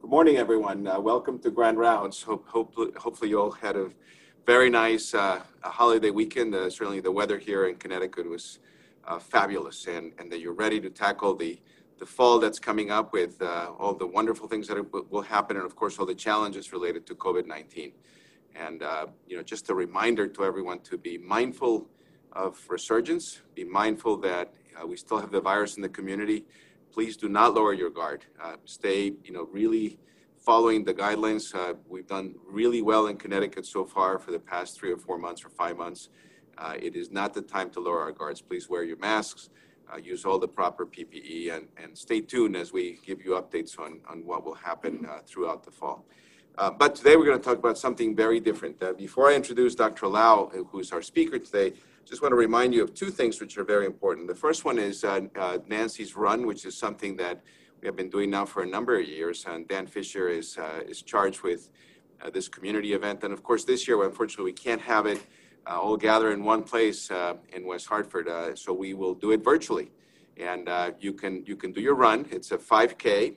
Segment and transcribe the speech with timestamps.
[0.00, 0.86] Good morning, everyone.
[0.86, 2.22] Uh, welcome to Grand Rounds.
[2.22, 3.90] Hope, hopefully, hopefully, you all had a
[4.46, 6.54] very nice uh, holiday weekend.
[6.54, 8.60] Uh, certainly, the weather here in Connecticut was
[9.04, 11.60] uh, fabulous, and, and that you're ready to tackle the,
[11.98, 15.66] the fall that's coming up with uh, all the wonderful things that will happen, and
[15.66, 17.92] of course, all the challenges related to COVID 19.
[18.54, 21.88] And uh, you know, just a reminder to everyone to be mindful
[22.32, 24.54] of resurgence, be mindful that
[24.86, 26.44] we still have the virus in the community
[26.98, 28.24] please do not lower your guard.
[28.42, 30.00] Uh, stay, you know, really
[30.36, 31.54] following the guidelines.
[31.54, 35.16] Uh, we've done really well in Connecticut so far for the past three or four
[35.16, 36.08] months or five months.
[36.58, 38.40] Uh, it is not the time to lower our guards.
[38.40, 39.48] Please wear your masks,
[39.92, 43.78] uh, use all the proper PPE, and, and stay tuned as we give you updates
[43.78, 46.04] on, on what will happen uh, throughout the fall.
[46.56, 48.76] Uh, but today we're going to talk about something very different.
[48.96, 50.08] before I introduce Dr.
[50.08, 51.74] Lau, who's our speaker today,
[52.08, 54.28] just want to remind you of two things which are very important.
[54.28, 57.42] The first one is uh, uh, Nancy's Run, which is something that
[57.82, 59.44] we have been doing now for a number of years.
[59.46, 61.68] And Dan Fisher is, uh, is charged with
[62.22, 63.24] uh, this community event.
[63.24, 65.20] And of course, this year, unfortunately, we can't have it
[65.66, 68.26] uh, all gather in one place uh, in West Hartford.
[68.56, 69.90] so we will do it virtually.
[70.38, 70.66] And
[70.98, 72.26] you, can, you can do your run.
[72.30, 73.36] It's a 5K.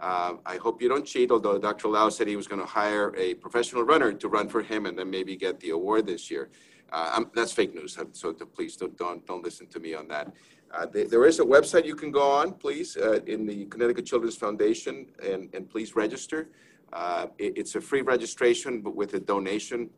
[0.00, 1.88] I hope you don't cheat, although Dr.
[1.88, 4.98] Lau said he was going to hire a professional runner to run for him and
[4.98, 6.48] then maybe get the award this year.
[6.92, 10.32] Uh, that's fake news, so please don't, don't, don't listen to me on that.
[10.72, 14.36] Uh, there, is a website you can go on, please, uh, in the Connecticut Children's
[14.36, 16.48] Foundation, and, and please register.
[16.92, 19.90] Uh, it, it's a free registration, but with a donation.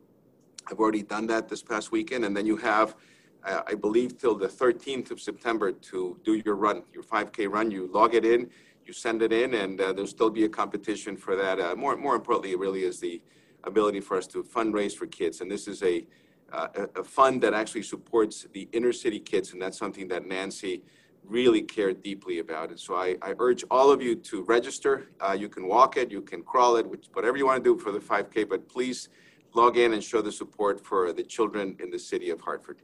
[0.69, 2.95] I've already done that this past weekend, and then you have,
[3.43, 7.71] uh, I believe, till the 13th of September to do your run, your 5K run.
[7.71, 8.49] You log it in,
[8.85, 11.77] you send it in, and uh, there'll still be a competition for that.
[11.77, 13.21] more, more importantly, it really is the
[13.63, 16.05] ability for us to fundraise for kids, and this is a
[16.51, 20.81] uh, a, fund that actually supports the inner city kids, and that's something that Nancy
[21.23, 22.69] really cared deeply about.
[22.69, 25.09] And so I, I urge all of you to register.
[25.19, 27.79] Uh, you can walk it, you can crawl it, which, whatever you want to do
[27.79, 29.09] for the 5K, but please
[29.53, 32.77] log in and show the support for the children in the city of Hartford.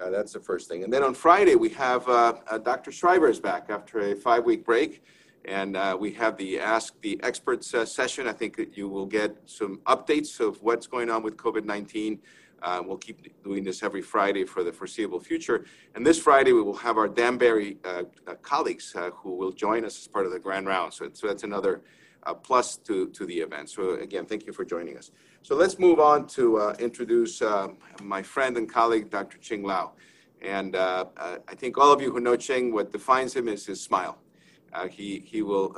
[0.00, 0.82] Uh, that's the first thing.
[0.82, 2.90] And then on Friday, we have uh, uh Dr.
[2.90, 5.02] Schreiber is back after a five week break.
[5.44, 8.26] And uh, we have the Ask the Experts uh, session.
[8.26, 12.18] I think you will get some updates of what's going on with COVID 19
[12.64, 15.66] uh, we'll keep doing this every Friday for the foreseeable future.
[15.94, 19.84] And this Friday, we will have our Danbury uh, uh, colleagues uh, who will join
[19.84, 20.92] us as part of the Grand Round.
[20.92, 21.82] So, so that's another
[22.22, 23.68] uh, plus to, to the event.
[23.68, 25.10] So again, thank you for joining us.
[25.42, 27.42] So let's move on to uh, introduce
[28.02, 29.36] my friend and colleague, Dr.
[29.38, 29.92] Ching Lau.
[30.40, 34.16] And I think all of you who know Ching, what defines him is his smile.
[34.88, 35.76] he, he will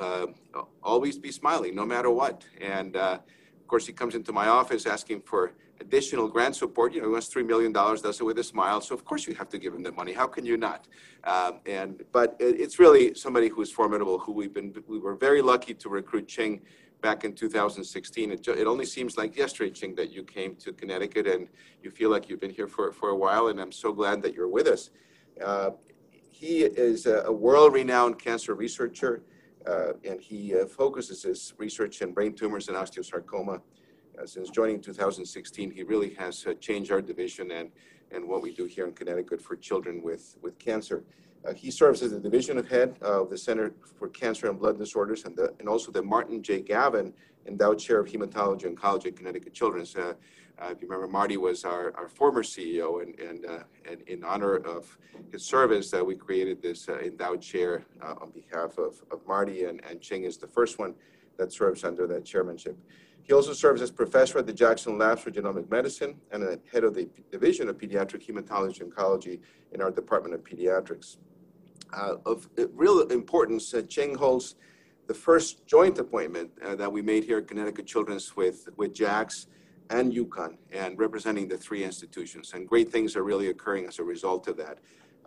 [0.84, 2.44] always be smiling no matter what.
[2.60, 6.92] And of course, he comes into my office asking for additional grant support.
[6.92, 8.80] You know, he wants $3 million, does it with a smile.
[8.80, 10.12] So, of course, you have to give him the money.
[10.12, 10.88] How can you not?
[11.24, 15.42] Um, and But it's really somebody who is formidable, who we've been, we were very
[15.42, 16.60] lucky to recruit Ching
[17.02, 18.32] back in 2016.
[18.32, 21.48] It, it only seems like yesterday, Ching, that you came to Connecticut and
[21.82, 23.48] you feel like you've been here for, for a while.
[23.48, 24.90] And I'm so glad that you're with us.
[25.44, 25.70] Uh,
[26.30, 29.22] he is a, a world renowned cancer researcher.
[29.66, 33.60] Uh, and he uh, focuses his research in brain tumors and osteosarcoma.
[34.20, 37.70] Uh, since joining 2016, he really has uh, changed our division and,
[38.12, 41.04] and what we do here in Connecticut for children with, with cancer.
[41.46, 45.24] Uh, he serves as the division head of the Center for Cancer and Blood Disorders
[45.24, 46.60] and, the, and also the Martin J.
[46.60, 47.12] Gavin
[47.46, 49.94] Endowed Chair of Hematology and Oncology at Connecticut Children's.
[49.94, 50.14] Uh,
[50.58, 54.24] uh, if you remember, Marty was our, our former CEO, and, and, uh, and in
[54.24, 54.96] honor of
[55.30, 60.24] his service, we created this endowed chair on behalf of, of Marty, and, and Ching
[60.24, 60.94] is the first one
[61.36, 62.78] that serves under that chairmanship.
[63.26, 66.94] He also serves as professor at the Jackson Labs for Genomic Medicine and head of
[66.94, 69.40] the Division of Pediatric Hematology and Oncology
[69.72, 71.16] in our Department of Pediatrics.
[71.92, 74.54] Uh, of real importance, uh, Ching holds
[75.08, 79.48] the first joint appointment uh, that we made here at Connecticut Children's with, with JAX
[79.90, 82.52] and UConn and representing the three institutions.
[82.54, 84.78] And great things are really occurring as a result of that.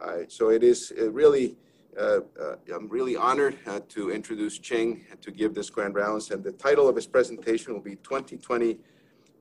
[0.02, 1.58] Uh, so it is uh, really
[1.98, 6.32] uh, uh, I'm really honored uh, to introduce Ching to give this grand rounds.
[6.32, 8.78] And the title of his presentation will be 2020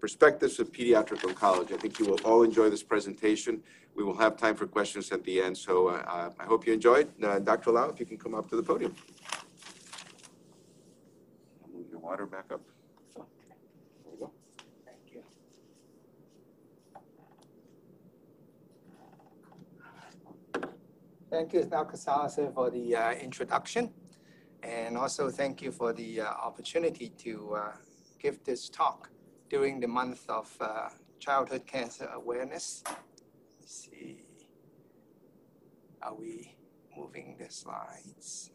[0.00, 1.72] Perspectives of Pediatric Oncology.
[1.72, 3.60] I think you will all enjoy this presentation.
[3.94, 5.58] We will have time for questions at the end.
[5.58, 7.10] So uh, I hope you enjoyed.
[7.22, 7.72] Uh, Dr.
[7.72, 8.94] Lau, if you can come up to the podium.
[11.74, 12.60] Move your water back up.
[21.30, 21.98] Thank you, Dr.
[21.98, 23.90] Salazar, for the uh, introduction.
[24.62, 27.72] And also thank you for the uh, opportunity to uh,
[28.18, 29.10] give this talk
[29.50, 30.88] during the month of uh,
[31.20, 32.82] childhood cancer awareness.
[33.60, 34.22] Let's see.
[36.00, 36.56] Are we
[36.96, 38.50] moving the slides?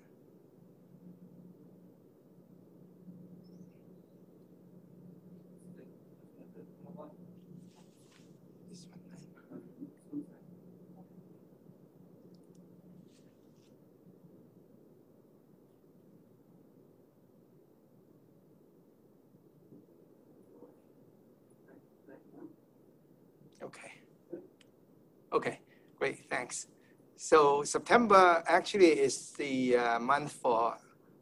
[27.34, 30.78] So September actually is the uh, month for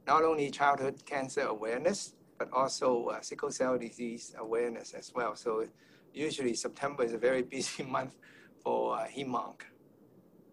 [0.05, 5.37] not only childhood cancer awareness, but also uh, sickle cell disease awareness as well.
[5.37, 5.65] So
[6.13, 8.17] usually September is a very busy month
[8.61, 9.61] for uh, HemOnc.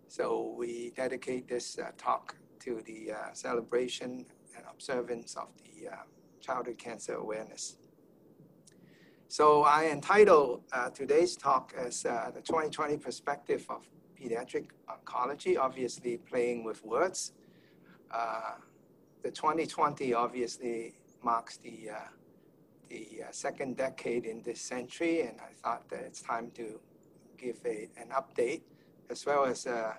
[0.06, 4.26] So we dedicate this uh, talk to the uh, celebration
[4.56, 5.96] and observance of the uh,
[6.40, 7.78] childhood cancer awareness.
[9.26, 13.88] So I entitled uh, today's talk as the 2020 perspective of
[14.18, 17.32] pediatric oncology, obviously playing with words.
[18.12, 18.54] Uh,
[19.22, 21.98] the 2020 obviously marks the, uh,
[22.88, 26.80] the uh, second decade in this century, and I thought that it's time to
[27.36, 28.62] give a, an update
[29.10, 29.96] as well as a,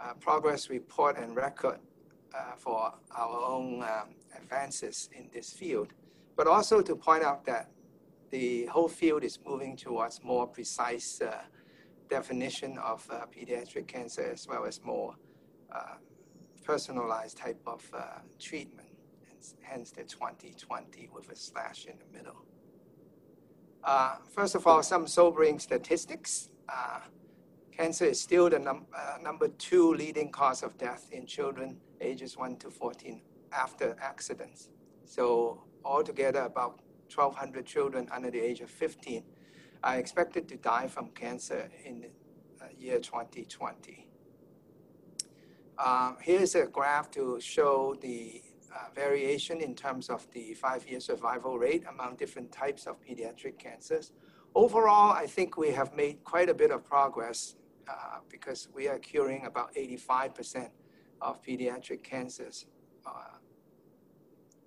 [0.00, 1.78] a progress report and record
[2.36, 5.92] uh, for our own um, advances in this field,
[6.36, 7.70] but also to point out that
[8.30, 11.42] the whole field is moving towards more precise uh,
[12.08, 15.14] definition of uh, pediatric cancer as well as more
[15.72, 15.94] uh,
[16.64, 18.88] personalized type of uh, treatment,
[19.28, 22.44] hence, hence, the 2020 with a slash in the middle.
[23.82, 26.48] Uh, first of all, some sobering statistics.
[26.68, 27.00] Uh,
[27.70, 28.86] cancer is still the num
[29.22, 33.20] number two leading cause of death in children ages 1 to 14
[33.52, 34.70] after accidents.
[35.04, 36.80] So altogether about
[37.14, 39.22] 1,200 children under the age of 15
[39.84, 42.08] are expected to die from cancer in the
[42.64, 44.08] uh, year 2020.
[45.78, 48.40] Um, here's a graph to show the
[48.74, 54.12] uh, variation in terms of the five-year survival rate among different types of pediatric cancers.
[54.54, 58.98] Overall, I think we have made quite a bit of progress uh, because we are
[58.98, 60.70] curing about 85%
[61.20, 62.66] of pediatric cancers.
[63.04, 63.36] Uh,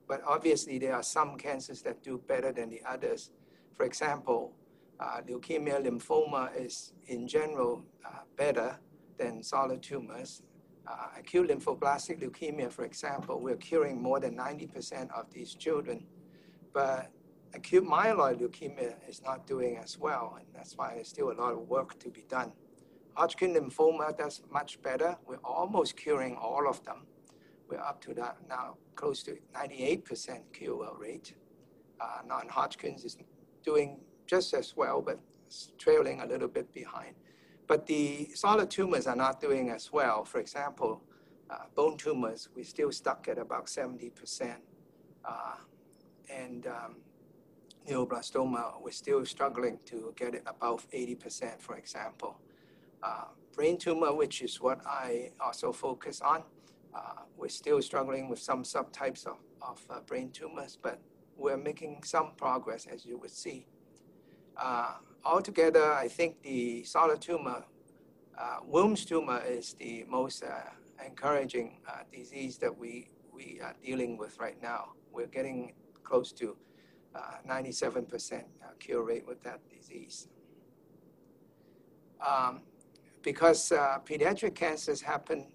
[0.08, 3.32] but obviously, there are some cancers that do better than the others.
[3.76, 4.54] For example,
[5.00, 8.80] uh, leukemia lymphoma is in general uh, better
[9.18, 10.42] than solid tumors.
[10.88, 16.06] Uh, acute lymphoblastic leukemia, for example, we're curing more than 90% of these children.
[16.74, 17.12] But
[17.54, 21.54] acute myeloid leukemia is not doing as well, and that's why there's still a lot
[21.54, 22.52] of work to be done.
[23.16, 25.18] Hodgkin lymphoma does much better.
[25.26, 27.06] We're almost curing all of them.
[27.68, 31.34] We're up to that now, close to 98% cure rate.
[32.00, 33.18] Uh, non-Hodgkin's is
[33.64, 35.20] doing just as well, but
[35.78, 37.16] trailing a little bit behind.
[37.68, 40.24] But the solid tumors are not doing as well.
[40.24, 41.02] For example,
[41.50, 44.56] uh, bone tumors, we're still stuck at about 70%.
[45.26, 45.56] Uh,
[46.34, 46.96] and um,
[47.90, 52.40] neuroblastoma, we're still struggling to get it above 80%, for example.
[53.02, 53.26] Uh,
[53.56, 56.44] brain tumor, which is what I also focus on,
[56.94, 61.00] uh, we're still struggling with some subtypes of, of uh, brain tumors, but
[61.38, 63.68] we're making some progress, as you would see.
[64.60, 64.94] Uh,
[65.24, 67.64] altogether, I think the solid tumor,
[68.38, 70.72] uh, Wilms tumor is the most uh,
[71.06, 74.94] encouraging uh, disease that we, we are dealing with right now.
[75.12, 75.74] We're getting
[76.04, 76.56] close to
[77.50, 78.44] 97%
[78.80, 80.28] cure rate with that disease.
[82.26, 82.62] Um,
[83.24, 83.70] because
[84.06, 85.48] pediatric cancers happen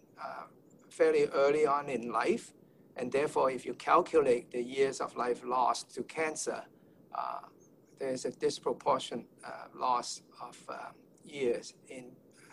[0.93, 2.53] fairly early on in life.
[2.97, 6.63] And therefore, if you calculate the years of life lost to cancer,
[7.15, 7.41] uh,
[8.03, 10.91] there's a disproportionate uh, loss of uh,
[11.25, 12.07] years in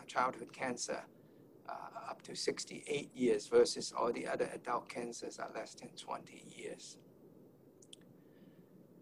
[0.06, 1.01] childhood cancer,
[1.68, 6.44] uh, up to 68 years versus all the other adult cancers are less than 20
[6.56, 6.98] years.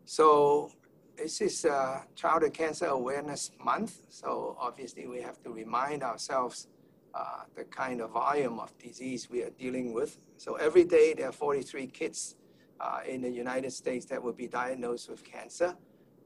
[0.05, 0.71] So
[1.17, 3.99] this is uh, Childhood Cancer Awareness Month.
[4.09, 6.67] So obviously we have to remind ourselves
[7.13, 10.17] uh, the kind of volume of disease we are dealing with.
[10.37, 12.35] So every day there are 43 kids
[12.79, 15.75] uh, in the United States that will be diagnosed with cancer,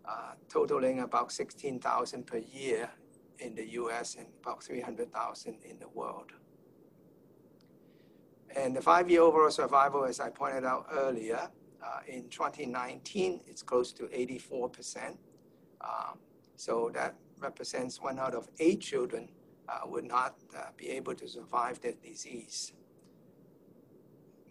[0.06, 2.90] uh, totaling about 16,000 per year
[3.40, 6.32] in the US and about 300,000 in the world.
[8.56, 11.50] And the five-year overall survival, as I pointed out earlier,
[11.84, 15.16] uh, in 2019, it's close to 84%.
[15.82, 16.20] Um,
[16.56, 19.30] so that represents one out of eight children
[19.68, 22.74] uh, would not uh, be able to survive that disease.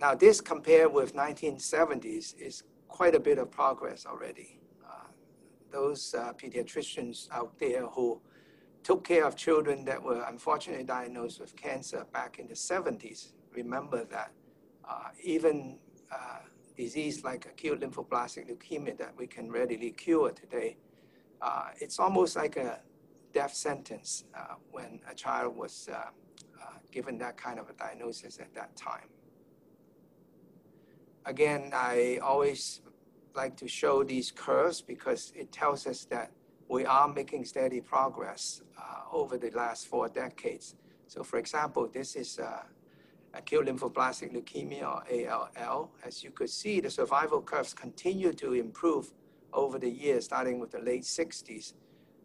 [0.00, 4.58] Now, this compared with 1970s is quite a bit of progress already.
[5.70, 8.20] Uh, those uh, pediatricians out there who
[8.82, 14.04] took care of children that were unfortunately diagnosed with cancer back in the 70s remember
[14.04, 14.32] that
[14.88, 15.78] uh, even
[16.10, 16.38] uh,
[16.76, 20.76] disease like acute lymphoblastic leukemia that we can readily cure today,
[21.80, 22.80] it's almost like a
[23.32, 28.38] death sentence uh, when a child was uh, uh, given that kind of a diagnosis
[28.38, 29.08] at that time.
[31.26, 32.80] Again, I always
[33.34, 36.30] like to show these curves because it tells us that
[36.68, 40.74] we are making steady progress uh, over the last four decades.
[41.06, 42.62] So for example, this is uh,
[43.34, 45.90] acute lymphoblastic leukemia or ALL.
[46.04, 49.12] As you could see, the survival curves continue to improve
[49.52, 51.74] over the years, starting with the late 60s,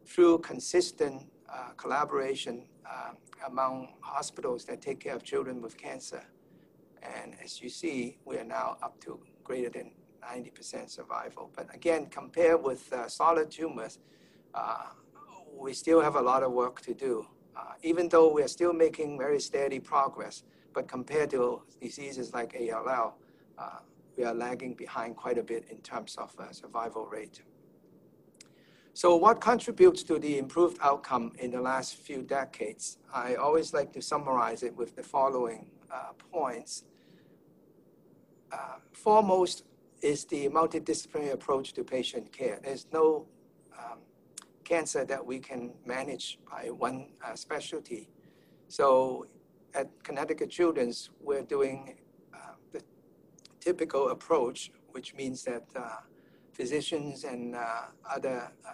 [0.05, 3.11] through consistent uh, collaboration uh,
[3.47, 6.23] among hospitals that take care of children with cancer.
[7.01, 9.91] And as you see, we are now up to greater than
[10.25, 11.51] 90% survival.
[11.55, 13.99] But again, compared with uh, solid tumors,
[14.53, 14.87] uh,
[15.57, 17.25] we still have a lot of work to do.
[17.55, 22.55] Uh, even though we are still making very steady progress, but compared to diseases like
[22.59, 23.17] ALL,
[23.57, 23.79] uh,
[24.17, 27.41] we are lagging behind quite a bit in terms of uh, survival rate.
[28.93, 32.97] So what contributes to the improved outcome in the last few decades?
[33.13, 36.83] I always like to summarize it with the following uh, points.
[38.51, 39.63] Uh, foremost
[40.01, 42.59] is the multidisciplinary approach to patient care.
[42.63, 43.25] There's no
[43.77, 43.99] um,
[44.63, 48.09] cancer that we can manage by one uh, specialty.
[48.67, 49.27] So
[49.73, 51.97] at Connecticut Children's, we're doing
[52.33, 52.81] uh, the
[53.59, 55.97] typical approach, which means that uh,
[56.53, 58.71] physicians and uh, other uh,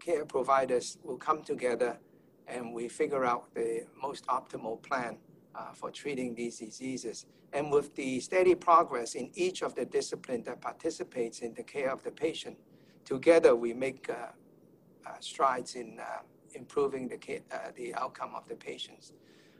[0.00, 1.98] care providers will come together
[2.48, 5.16] and we figure out the most optimal plan
[5.54, 7.26] uh, for treating these diseases.
[7.52, 11.90] And with the steady progress in each of the disciplines that participates in the care
[11.90, 12.56] of the patient,
[13.04, 14.10] together we make
[15.20, 16.00] strides in
[16.54, 17.40] improving the, care,
[17.76, 19.12] the outcome of the patients.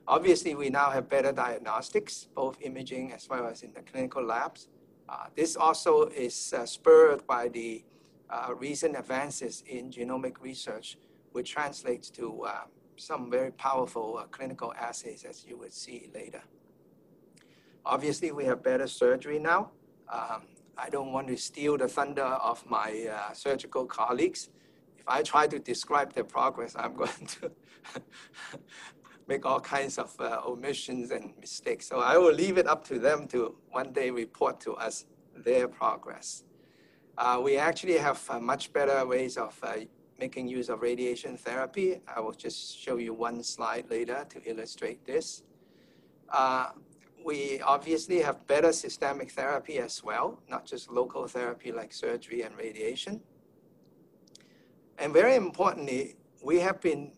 [0.08, 4.68] Obviously, we now have better diagnostics, both imaging as well as in the clinical labs.
[5.08, 7.84] Uh, this also is uh, spurred by the
[8.30, 10.96] uh, recent advances in genomic research,
[11.32, 12.62] which translates to uh,
[13.02, 16.42] some very powerful uh, clinical assays, as you would see later.
[17.84, 19.70] Obviously, we have better surgery now.
[20.08, 20.42] Um,
[20.78, 24.50] I don't want to steal the thunder of my uh, surgical colleagues.
[24.96, 27.50] If I try to describe their progress, I'm going to
[29.26, 31.88] make all kinds of uh, omissions and mistakes.
[31.88, 35.06] So I will leave it up to them to one day report to us
[35.36, 36.44] their progress.
[37.18, 39.74] Uh, we actually have uh, much better ways of uh,
[40.18, 42.00] making use of radiation therapy.
[42.06, 45.42] I will just show you one slide later to illustrate this.
[46.28, 46.70] Uh,
[47.24, 52.56] we obviously have better systemic therapy as well, not just local therapy like surgery and
[52.56, 53.20] radiation.
[54.98, 57.12] And very importantly, we have been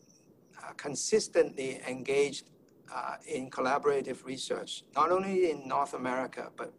[0.63, 2.51] uh, consistently engaged
[2.95, 6.73] uh, in collaborative research, not only in North America, but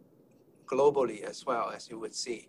[0.66, 2.48] globally as well, as you would see.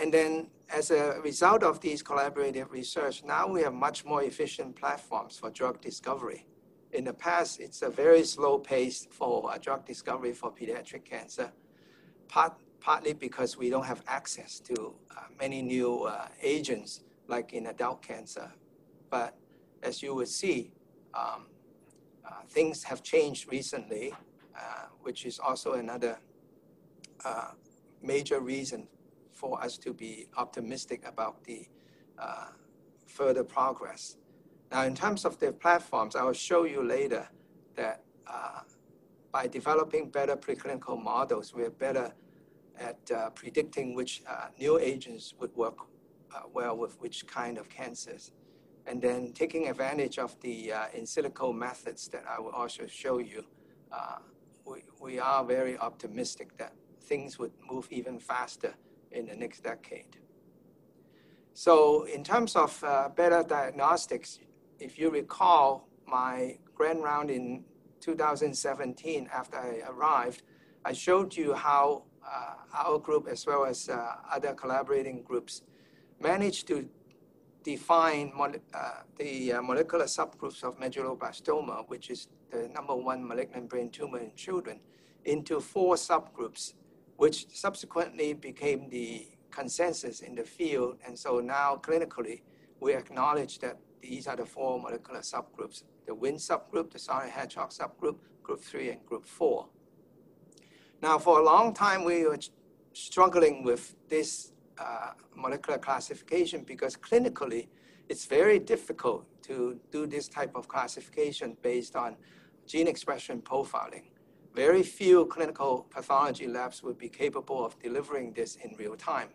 [0.00, 4.76] And then as a result of these collaborative research, now we have much more efficient
[4.76, 6.46] platforms for drug discovery.
[6.92, 11.52] In the past, it's a very slow pace for drug discovery for pediatric cancer,
[12.28, 17.66] part, partly because we don't have access to uh, many new uh, agents like in
[17.66, 18.50] adult cancer.
[19.10, 19.36] But
[19.82, 20.72] as you will see,
[21.14, 21.46] um,
[22.26, 24.14] uh, things have changed recently,
[24.56, 26.18] uh, which is also another
[27.24, 27.52] uh,
[28.02, 28.86] major reason
[29.40, 31.60] for us to be optimistic about the
[32.18, 32.48] uh,
[33.06, 34.16] further progress.
[34.72, 37.24] Now, in terms of the platforms, I will show you later
[37.76, 38.60] that uh,
[39.32, 42.12] by developing better preclinical models, we're better
[42.78, 44.22] at uh, predicting which
[44.58, 45.78] new agents would work
[46.52, 48.32] well with which kind of cancers
[48.88, 53.18] and then taking advantage of the uh, in silico methods that I will also show
[53.18, 53.44] you,
[53.92, 54.18] uh,
[54.64, 58.74] we, we are very optimistic that things would move even faster
[59.12, 60.16] in the next decade.
[61.54, 64.38] So in terms of uh, better diagnostics,
[64.78, 67.64] if you recall my grand round in
[68.00, 70.42] 2017 after I arrived,
[70.84, 75.62] I showed you how uh, our group as well as uh, other collaborating groups
[76.20, 76.88] managed to
[77.64, 83.90] define uh, the uh, molecular subgroups of medulloblastoma, which is the number one malignant brain
[83.90, 84.80] tumor in children,
[85.24, 86.74] into four subgroups,
[87.18, 90.96] which subsequently became the consensus in the field.
[91.04, 92.42] And so now clinically,
[92.80, 97.70] we acknowledge that these are the four molecular subgroups, the WNT subgroup, the sonic hedgehog
[97.70, 99.66] subgroup, group three, and group four.
[101.02, 102.38] Now, for a long time, we were
[102.92, 107.66] struggling with this uh, molecular classification because clinically
[108.08, 112.16] it's very difficult to do this type of classification based on
[112.64, 114.04] gene expression profiling.
[114.58, 119.28] Very few clinical pathology labs would be capable of delivering this in real time.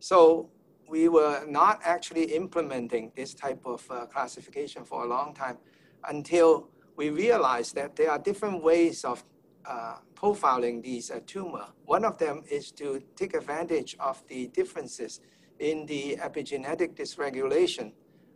[0.00, 0.50] So
[0.88, 5.58] we were not actually implementing this type of uh, classification for a long time
[6.08, 9.22] until we realized that there are different ways of
[9.64, 11.66] uh, profiling these uh, tumor.
[11.84, 15.20] One of them is to take advantage of the differences
[15.60, 17.92] in the epigenetic dysregulation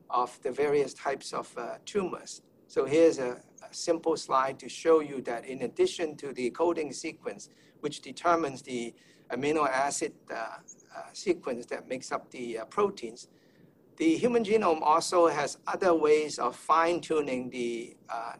[0.09, 2.43] of the various types of uh, tumors.
[2.69, 7.49] So here's a, simple slide to show you that in addition to the coding sequence,
[7.81, 8.95] which determines the
[9.31, 13.29] amino acid uh, uh, sequence that makes up the uh, proteins,
[13.97, 18.33] the human genome also has other ways of fine tuning the uh,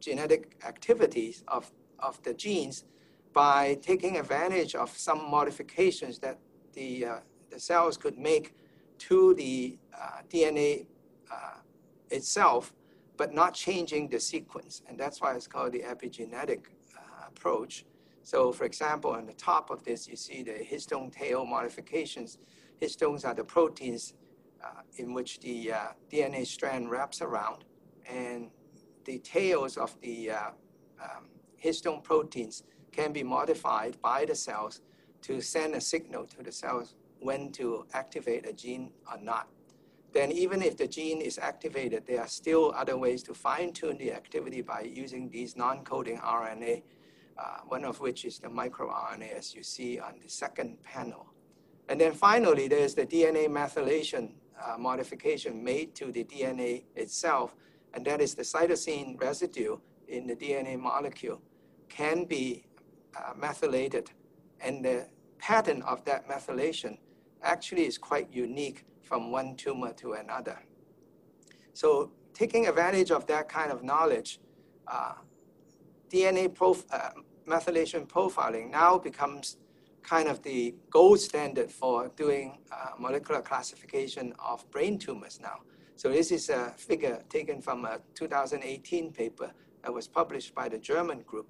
[0.00, 2.84] genetic activities of, of the genes
[3.32, 6.38] by taking advantage of some modifications that
[6.72, 7.16] the, uh,
[7.50, 8.54] the cells could make
[8.98, 10.86] to the uh, DNA
[12.12, 12.72] itself,
[13.22, 14.82] but not changing the sequence.
[14.88, 16.62] And that's why it's called the epigenetic
[16.96, 17.84] uh, approach.
[18.24, 22.38] So for example, on the top of this, you see the histone tail modifications.
[22.80, 24.14] Histones are the proteins
[24.60, 25.78] uh, in which the uh,
[26.10, 27.62] DNA strand wraps around.
[28.10, 28.50] And
[29.04, 30.50] the tails of the uh,
[31.00, 31.28] um,
[31.64, 34.80] histone proteins can be modified by the cells
[35.20, 39.46] to send a signal to the cells when to activate a gene or not.
[40.12, 44.12] Then even if the gene is activated, there are still other ways to fine-tune the
[44.12, 46.82] activity by using these non-coding RNA,
[47.38, 51.26] uh, one of which is the microRNA, as you see on the second panel.
[51.88, 57.56] And then finally, there's the DNA methylation uh, modification made to the DNA itself,
[57.94, 59.78] and that is the cytosine residue
[60.08, 61.40] in the DNA molecule
[61.88, 62.64] can be
[63.16, 64.10] uh, methylated,
[64.60, 65.06] and the
[65.38, 66.98] pattern of that methylation
[67.42, 70.58] actually is quite unique from one tumor to another.
[71.74, 74.40] So taking advantage of that kind of knowledge,
[74.86, 75.16] uh,
[76.10, 77.10] DNA prof- uh,
[77.46, 79.58] methylation profiling now becomes
[80.02, 85.58] kind of the gold standard for doing uh, molecular classification of brain tumors now.
[85.96, 90.78] So this is a figure taken from a 2018 paper that was published by the
[90.78, 91.48] German group,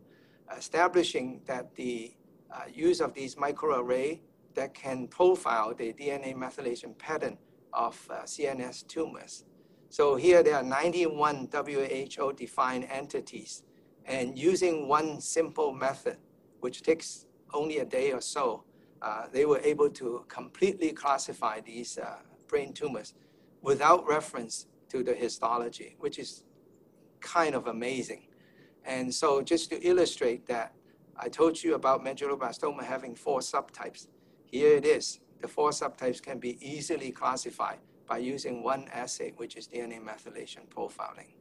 [0.58, 2.12] establishing that the
[2.52, 4.18] uh, use of these microarray
[4.56, 7.38] that can profile the DNA methylation pattern
[7.72, 9.44] of uh, CNS tumors.
[9.88, 13.62] So here there are 91 WHO-defined entities,
[14.06, 16.16] and using one simple method,
[16.60, 18.64] which takes only a day or so,
[19.02, 22.16] uh, they were able to completely classify these uh,
[22.48, 23.14] brain tumors
[23.60, 26.44] without reference to the histology, which is
[27.20, 28.28] kind of amazing.
[28.84, 30.74] And so just to illustrate that,
[31.16, 34.08] I told you about medulloblastoma having four subtypes.
[34.46, 35.20] Here it is.
[35.42, 37.78] The four subtypes can be easily classified
[38.08, 41.32] by using one assay, which is DNA methylation profiling.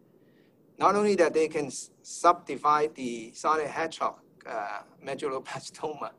[0.79, 1.69] Not only that they can
[2.01, 4.15] subdivide the sonic hedgehog
[4.49, 6.11] uh, medulloblastoma,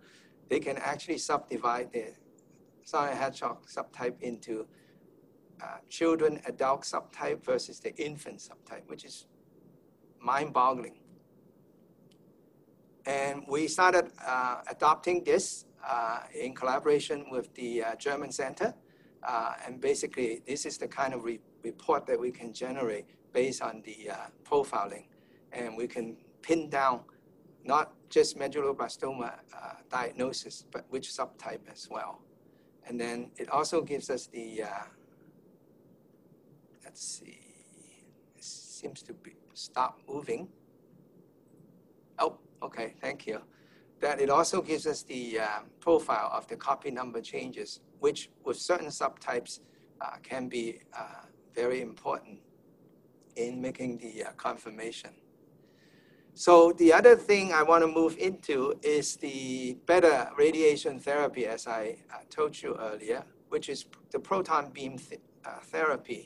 [0.49, 2.15] they can actually subdivide the
[2.85, 4.67] sonic hedgehog subtype into
[5.61, 9.27] uh, children adult subtype versus the infant subtype, which is
[10.21, 10.99] mind boggling.
[13.07, 15.65] And we started uh, adopting this
[16.35, 18.75] in collaboration with the uh, German Center.
[19.23, 23.63] Uh, and basically, this is the kind of re report that we can generate based
[23.63, 25.05] on the uh, profiling.
[25.53, 27.01] And we can pin down
[27.65, 32.21] not just medulloblastoma uh, diagnosis, but which subtype as well.
[32.89, 34.65] And then it also gives us the,
[36.85, 37.39] let's see,
[38.37, 40.49] it seems to be stop moving.
[42.19, 43.41] Oh, okay, thank you
[44.03, 45.47] that it also gives us the uh,
[45.81, 49.61] profile of the copy number changes, which with certain subtypes
[50.01, 51.23] uh, can be uh,
[51.55, 52.41] very important
[53.37, 55.11] in making the uh, confirmation.
[56.35, 61.69] So the other thing I want to move into is the better radiation therapy, as
[61.69, 66.23] I uh, told you earlier, which is the proton beam th uh, therapy.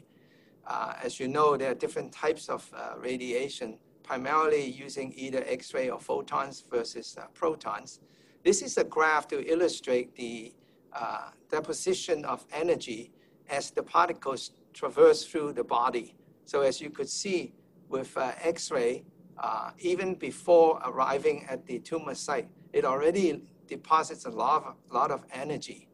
[1.04, 2.62] as you know, there are different types of
[3.10, 8.00] radiation primarily using either X-ray or photons versus uh, protons.
[8.44, 10.54] This is a graph to illustrate the
[10.92, 13.12] uh, deposition of energy
[13.50, 16.14] as the particles traverse through the body.
[16.44, 17.52] So as you could see
[17.88, 19.04] with uh, X-ray,
[19.38, 25.10] uh, even before arriving at the tumor site, it already deposits a lot of, lot
[25.10, 25.88] of energy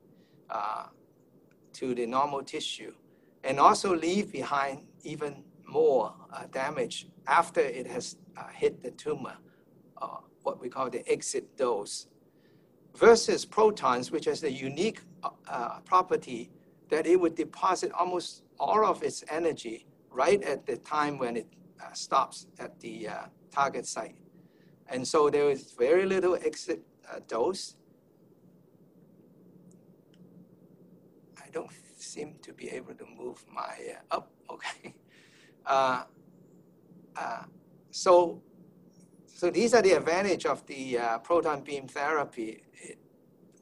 [0.51, 0.87] uh,
[1.73, 2.93] to the normal tissue
[3.45, 9.37] and also leave behind even more uh, damage after it has uh, hit the tumor,
[10.01, 12.07] uh, what we call the exit dose,
[12.97, 16.51] versus protons, which has the unique uh, uh, property
[16.91, 21.47] that it would deposit almost all of its energy right at the time when it
[21.81, 23.09] uh, stops at the
[23.51, 24.17] target site.
[24.89, 26.83] And so there is very little exit
[27.29, 27.77] dose.
[31.39, 33.75] I don't seem to be able to move my,
[34.11, 34.95] up, oh, okay.
[37.17, 37.45] Uh,
[37.91, 38.43] so,
[39.27, 42.63] so these are the advantage of the uh, proton beam therapy.
[42.75, 42.99] It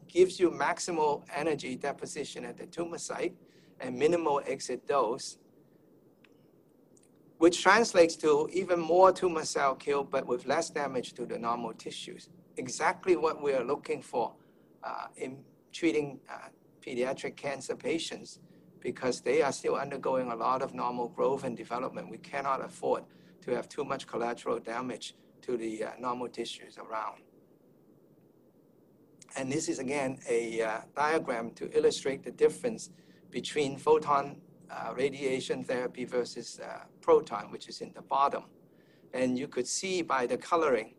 [0.08, 3.34] gives you maximal energy deposition at the tumor site
[3.80, 5.38] and minimal exit dose.
[7.40, 11.72] which translates to even more tumor cell kill, but with less damage to the normal
[11.72, 12.28] tissues.
[12.58, 14.34] Exactly what we are looking for
[14.84, 15.38] uh, in
[15.72, 16.48] treating uh,
[16.86, 18.40] pediatric cancer patients
[18.80, 22.10] because they are still undergoing a lot of normal growth and development.
[22.10, 23.04] We cannot afford
[23.42, 27.22] to have too much collateral damage to the uh, normal tissues around.
[29.36, 32.90] And this is again a uh, diagram to illustrate the difference
[33.30, 34.36] between photon
[34.70, 38.44] uh, radiation therapy versus uh, proton, which is in the bottom.
[39.12, 40.94] And you could see by the coloring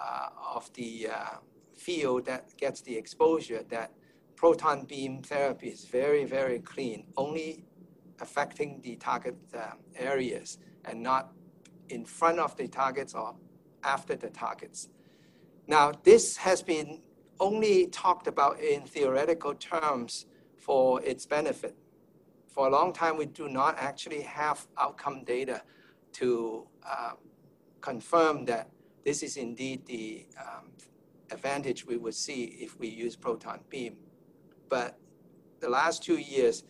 [0.00, 1.36] uh, of the uh,
[1.76, 3.92] field that gets the exposure that
[4.34, 7.64] proton beam therapy is very, very clean, only
[8.20, 9.36] affecting the target
[9.98, 11.32] areas and not
[11.88, 13.34] in front of the targets or
[13.82, 14.88] after the targets.
[15.66, 17.02] Now, this has been
[17.40, 21.76] only talked about in theoretical terms for its benefit.
[22.48, 25.62] For a long time, we do not actually have outcome data
[26.14, 27.12] to uh,
[27.80, 28.70] confirm that
[29.04, 30.70] this is indeed the um,
[31.30, 33.96] advantage we would see if we use proton beam.
[34.68, 34.98] But
[35.60, 36.64] the last two years,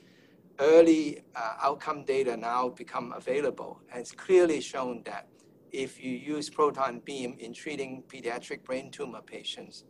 [0.59, 5.29] early uh, outcome data now become available and it's clearly shown that
[5.73, 9.85] if you use proton beam in treating pediatric brain tumor patients,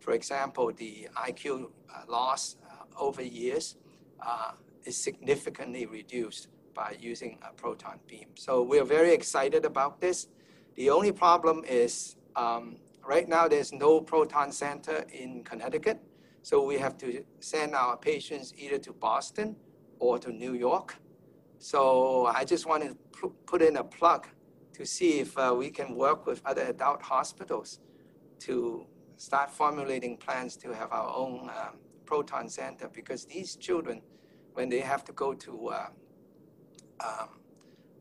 [0.00, 3.76] for example, the IQ uh, loss uh, over years
[4.24, 4.52] uh,
[4.84, 8.28] is significantly reduced by using a proton beam.
[8.34, 10.28] So we're very excited about this.
[10.76, 16.00] The only problem is um, right now there's no proton center in Connecticut.
[16.42, 19.56] So we have to send our patients either to Boston
[19.98, 20.96] or to New York.
[21.58, 24.26] So I just want to put in a plug
[24.74, 27.80] to see if uh, we can work with other adult hospitals
[28.40, 34.02] to start formulating plans to have our own um, proton center because these children,
[34.52, 35.86] when they have to go to uh,
[37.00, 37.28] um,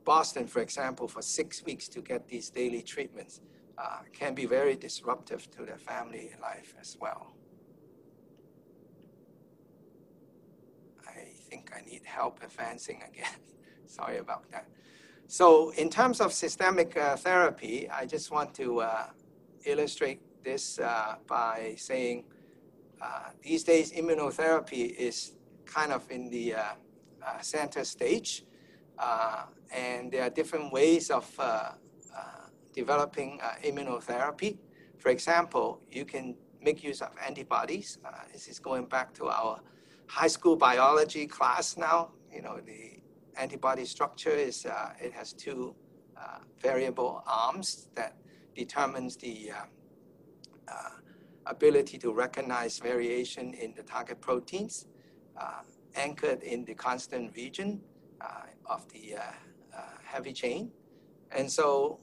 [0.04, 3.42] Boston, for example, for six weeks to get these daily treatments,
[3.78, 7.34] uh, can be very disruptive to their family life as well.
[11.08, 13.40] I think I need help advancing again.
[13.86, 14.66] Sorry about that.
[15.28, 19.08] So in terms of systemic uh, therapy, I just want to uh,
[19.66, 22.26] illustrate this uh, by saying
[23.02, 25.34] uh, these days immunotherapy is
[25.66, 26.62] kind of in the uh,
[27.26, 28.44] uh, center stage,
[29.74, 31.26] and there are different ways of
[32.74, 34.58] developing immunotherapy.
[35.00, 37.98] For example, you can make use of antibodies.
[38.32, 39.62] this is going back to our
[40.08, 42.12] high school biology class now.
[42.32, 43.00] You know, the
[43.38, 44.66] antibody structure is
[45.02, 45.76] it has two
[46.62, 48.16] variable arms that
[48.56, 49.52] determines the
[50.68, 50.90] uh,
[51.46, 54.88] ability to recognize variation in the target proteins
[55.40, 55.62] uh,
[55.96, 57.82] anchored in the constant region
[58.22, 59.16] uh, of the
[60.04, 60.72] heavy chain.
[61.32, 62.00] And so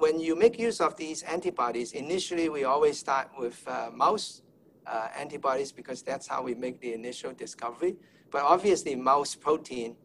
[0.00, 4.42] when you make use of these antibodies, initially we always start with uh, mouse
[4.86, 7.96] uh, antibodies because that's how we make the initial discovery.
[8.30, 9.96] But obviously, mouse protein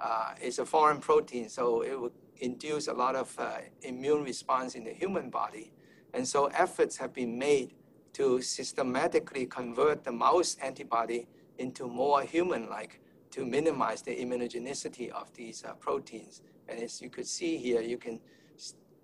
[0.00, 4.74] uh, is a foreign protein, so it would induce a lot of uh, immune response
[4.74, 5.72] in the human body.
[6.14, 7.74] And so efforts have been made
[8.14, 15.64] to systematically convert the mouse antibody into more human-like to minimize the immunogenicity of these
[15.64, 16.42] uh, proteins.
[16.68, 18.20] And as you could see here, you can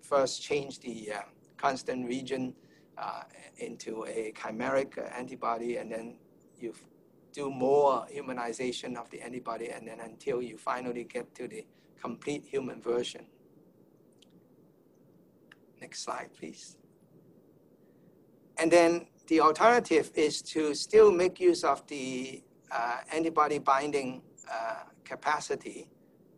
[0.09, 1.21] first change the uh,
[1.57, 2.53] constant region
[2.97, 3.23] uh,
[3.57, 6.17] into a chimeric antibody, and then
[6.59, 6.73] you
[7.33, 11.65] do more humanization of the antibody, and then until you finally get to the
[12.01, 13.25] complete human version.
[15.81, 16.77] Next slide, please.
[18.57, 22.41] And then the alternative is to still make use of the
[22.71, 25.89] uh, antibody binding uh, capacity,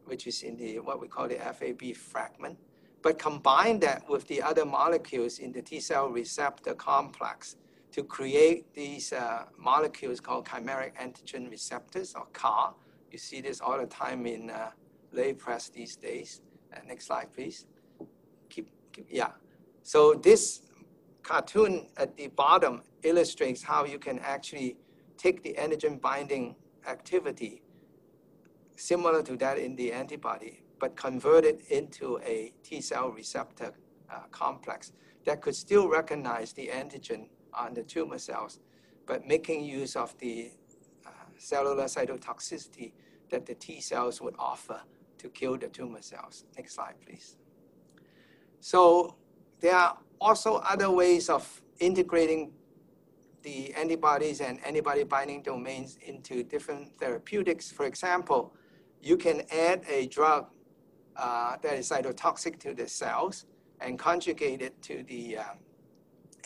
[0.05, 2.57] which is in the what we call the FAB fragment,
[3.01, 7.55] but combine that with the other molecules in the T cell receptor complex
[7.91, 12.73] to create these uh, molecules called chimeric antigen receptors or CAR.
[13.11, 14.71] You see this all the time in uh,
[15.11, 16.41] lay press these days.
[16.73, 17.65] Uh, next slide, please.
[18.49, 19.31] Keep, keep, yeah.
[19.83, 20.61] So this
[21.23, 24.77] cartoon at the bottom illustrates how you can actually
[25.17, 26.55] take the antigen binding
[26.87, 27.61] activity
[28.75, 33.73] similar to that in the antibody, but convert it into a T cell receptor
[34.11, 34.91] uh, complex
[35.25, 38.59] that could still recognize the antigen on the tumor cells,
[39.05, 40.51] but making use of the
[41.05, 42.93] uh, cellular cytotoxicity
[43.29, 44.81] that the T cells would offer
[45.17, 46.45] to kill the tumor cells.
[46.55, 47.35] Next slide, please.
[48.59, 49.15] So
[49.59, 52.51] there are also other ways of integrating
[53.43, 57.71] the antibodies and antibody binding domains into different therapeutics.
[57.71, 58.53] For example,
[59.01, 60.47] you can add a drug
[61.17, 63.45] uh, that is cytotoxic to the cells
[63.81, 65.57] and conjugate it to the um,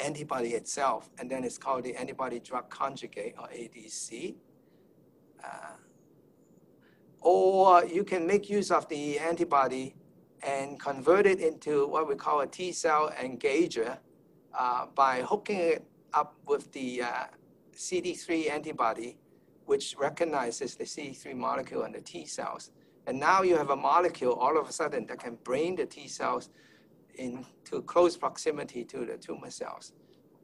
[0.03, 4.36] antibody itself, and then it's called the antibody drug conjugate or ADC.
[5.43, 5.75] Uh,
[7.21, 9.95] or you can make use of the antibody
[10.43, 13.97] and convert it into what we call a T cell engager
[14.57, 17.25] uh, by hooking it up with the uh,
[17.75, 19.17] CD3 antibody,
[19.65, 22.71] which recognizes the CD3 molecule on the T cells.
[23.07, 26.07] And now you have a molecule all of a sudden that can bring the T
[26.07, 26.49] cells
[27.15, 29.93] into close proximity to the tumor cells.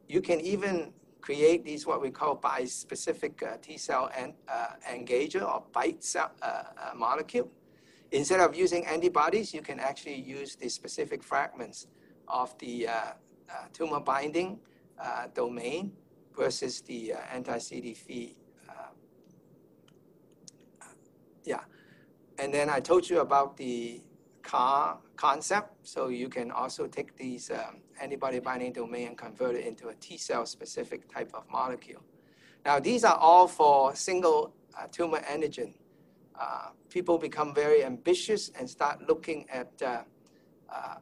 [0.08, 5.42] You can even create these what we call bispecific uh, T cell and, uh, engager
[5.42, 7.50] or BiTE cell, uh, uh, molecule.
[8.12, 11.86] Instead of using antibodies, you can actually use the specific fragments
[12.26, 13.12] of the uh, uh,
[13.72, 14.58] tumor binding
[15.34, 15.92] domain
[16.36, 18.34] versus the anti-CD3.
[21.44, 21.60] yeah.
[22.38, 24.00] And then I told you about the
[24.42, 25.74] CAR concept.
[25.86, 29.94] So you can also take these um, antibody binding domain and convert it into a
[29.94, 32.02] T cell specific type of molecule.
[32.64, 35.74] Now, these are all for single uh, tumor antigen.
[36.38, 40.02] Uh, people become very ambitious and start looking at uh,
[40.70, 40.96] uh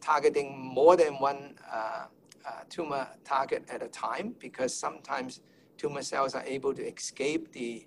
[0.00, 2.04] targeting more than one uh,
[2.46, 5.40] uh, tumor target at a time because sometimes
[5.76, 7.86] tumor cells are able to escape the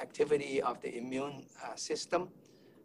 [0.00, 1.44] activity of the immune
[1.76, 2.28] system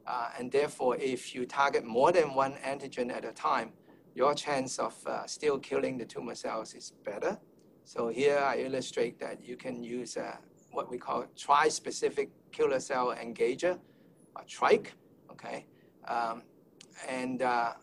[0.07, 3.73] uh, and therefore, if you target more than one antigen at a time,
[4.15, 7.37] your chance of uh, still killing the tumor cells is better.
[7.83, 10.37] So here I illustrate that you can use uh,
[10.71, 13.77] what we call tri-specific killer cell engager,
[14.35, 14.93] or TRIKE,
[15.31, 15.65] okay?
[16.07, 16.43] Um,
[17.07, 17.73] and uh,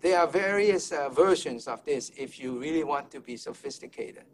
[0.00, 4.24] there are various uh, versions of this if you really want to be sophisticated.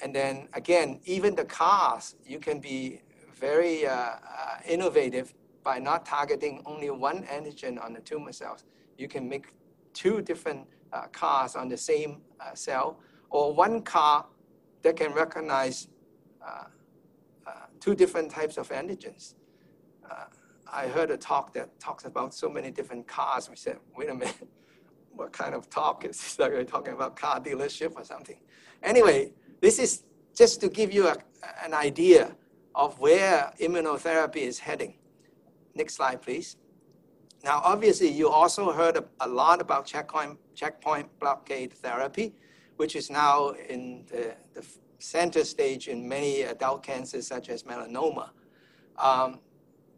[0.00, 3.02] And then again, even the CARs, you can be
[3.38, 4.16] very uh, uh,
[4.66, 8.64] innovative by not targeting only one antigen on the tumor cells,
[8.96, 9.52] you can make
[9.92, 14.26] two different uh, CARs on the same uh, cell, or one CAR
[14.82, 15.88] that can recognize
[16.44, 16.64] uh,
[17.46, 19.34] uh two different types of antigens.
[20.70, 23.48] I heard a talk that talks about so many different cars.
[23.48, 24.48] We said, wait a minute,
[25.12, 26.38] what kind of talk is this?
[26.38, 28.38] Like we're talking about car dealership or something.
[28.82, 30.02] Anyway, this is
[30.36, 31.16] just to give you a,
[31.64, 32.36] an idea
[32.74, 34.94] of where immunotherapy is heading.
[35.74, 36.56] Next slide, please.
[37.44, 42.34] Now, obviously, you also heard a, lot about checkpoint, checkpoint blockade therapy,
[42.76, 44.66] which is now in the, the
[44.98, 48.30] center stage in many adult cancers, such as melanoma.
[48.96, 49.38] Um,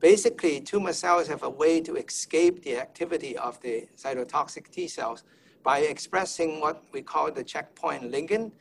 [0.01, 5.25] basically, tumor cells have a way to escape the activity of the cytotoxic T cells
[5.63, 8.53] by expressing what we call the checkpoint ligand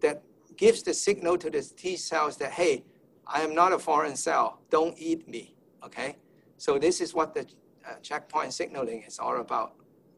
[0.00, 0.22] that
[0.60, 2.84] gives the signal to the T cells that, hey,
[3.26, 6.18] I am not a foreign cell, don't eat me, okay?
[6.58, 7.46] So this is what the
[7.88, 9.72] uh, checkpoint signaling is all about.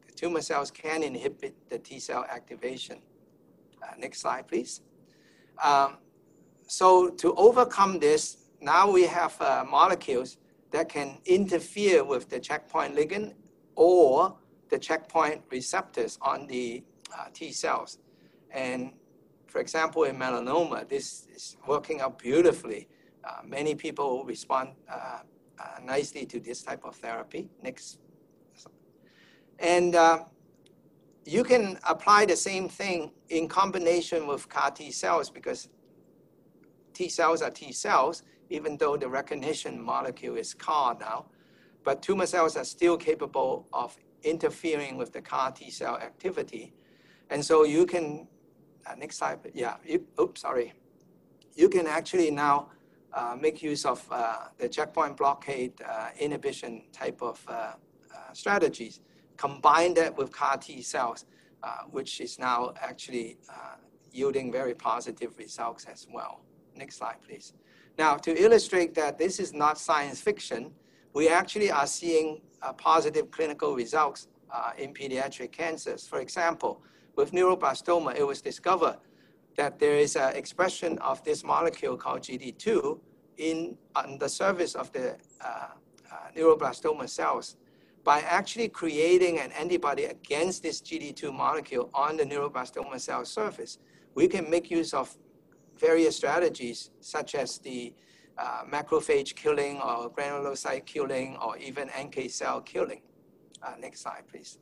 [0.05, 2.97] The tumor cells can inhibit the T cell activation.
[3.81, 4.81] Uh, next slide, please.
[5.63, 5.95] Um,
[6.67, 10.39] so to overcome this, now we have uh, molecules
[10.71, 13.31] that can interfere with the checkpoint ligand
[13.75, 14.35] or
[14.69, 16.83] the checkpoint receptors on the
[17.17, 17.99] uh, T cells.
[18.51, 18.91] And
[19.53, 22.87] for example, in melanoma, this is working out beautifully.
[23.23, 25.19] Uh, many people respond uh,
[25.59, 27.51] uh, nicely to this type of therapy.
[27.61, 27.99] Next.
[29.59, 30.23] And uh,
[31.23, 35.69] you can apply the same thing in combination with CAR T cells because
[36.95, 41.27] T cells are T cells, even though the recognition molecule is CAR now.
[41.83, 46.73] But tumor cells are still capable of interfering with the CAR T cell activity.
[47.29, 48.27] And so you can,
[48.85, 50.73] uh, next slide, yeah, you, oops, sorry.
[51.55, 52.69] You can actually now
[53.13, 57.45] uh, make use of uh, the checkpoint blockade uh, inhibition type of
[58.33, 59.01] strategies,
[59.37, 61.25] combine that with CAR T cells,
[61.91, 63.37] which is now actually
[64.11, 66.41] yielding very positive results as well.
[66.75, 67.53] Next slide, please.
[67.97, 70.71] Now, to illustrate that this is not science fiction,
[71.13, 76.07] we actually are seeing uh, positive clinical results uh, in pediatric cancers.
[76.07, 76.81] For example,
[77.15, 78.97] with neuroblastoma, it was discovered
[79.55, 82.99] that there is an expression of this molecule called GD2
[83.37, 85.67] in on the surface of the uh,
[86.11, 87.57] uh, neuroblastoma cells
[88.03, 93.77] by actually creating an antibody against this GD2 molecule on the neuroblastoma cell surface.
[94.15, 95.15] We can make use of
[95.77, 97.93] various strategies such as the
[98.37, 103.01] uh, macrophage killing or granulocyte killing or even NK cell killing.
[103.61, 104.57] Uh, next slide, please.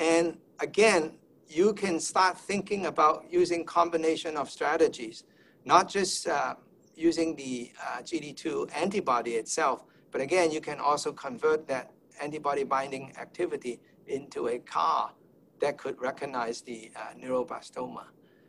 [0.00, 1.12] And again,
[1.46, 5.24] you can start thinking about using combination of strategies,
[5.66, 6.54] not just uh,
[6.96, 13.12] using the uh, GD2 antibody itself, but again, you can also convert that antibody binding
[13.18, 15.12] activity into a CAR
[15.60, 18.04] that could recognize the uh, neuroblastoma.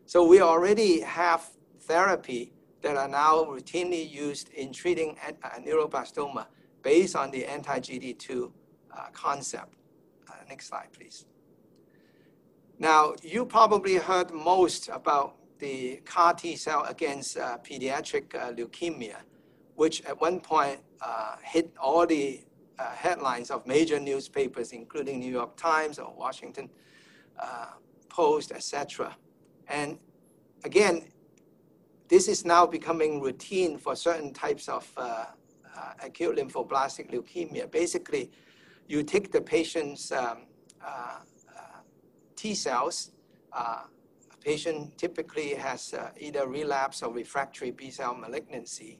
[0.05, 1.49] So we already have
[1.81, 6.45] therapy that are now routinely used in treating uh, neuroblastoma
[6.81, 8.51] based on the anti-GD2
[8.97, 9.75] uh, concept.
[10.29, 11.25] Uh, next slide, please.
[12.81, 19.17] Now, you probably heard most about the CAR T cell against uh, pediatric uh, leukemia,
[19.75, 22.41] which at one point uh, hit all the
[22.79, 26.71] uh, headlines of major newspapers, including New York Times or Washington
[27.39, 27.67] uh,
[28.09, 29.15] Post, etc.
[29.67, 29.99] And
[30.63, 31.03] again,
[32.07, 35.25] this is now becoming routine for certain types of uh,
[36.03, 37.69] acute lymphoblastic leukemia.
[37.69, 38.31] Basically,
[38.87, 40.47] you take the patient's um,
[42.41, 43.11] T cells.
[43.53, 43.83] Uh,
[44.33, 48.99] a patient typically has uh, either relapse or refractory B cell malignancy.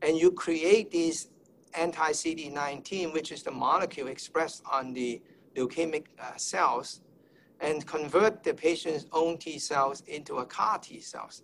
[0.00, 1.28] And you create these
[1.74, 5.20] anti CD19, which is the molecule expressed on the
[5.54, 7.02] leukemic uh, cells,
[7.60, 11.42] and convert the patient's own T cells into a CAR T cells.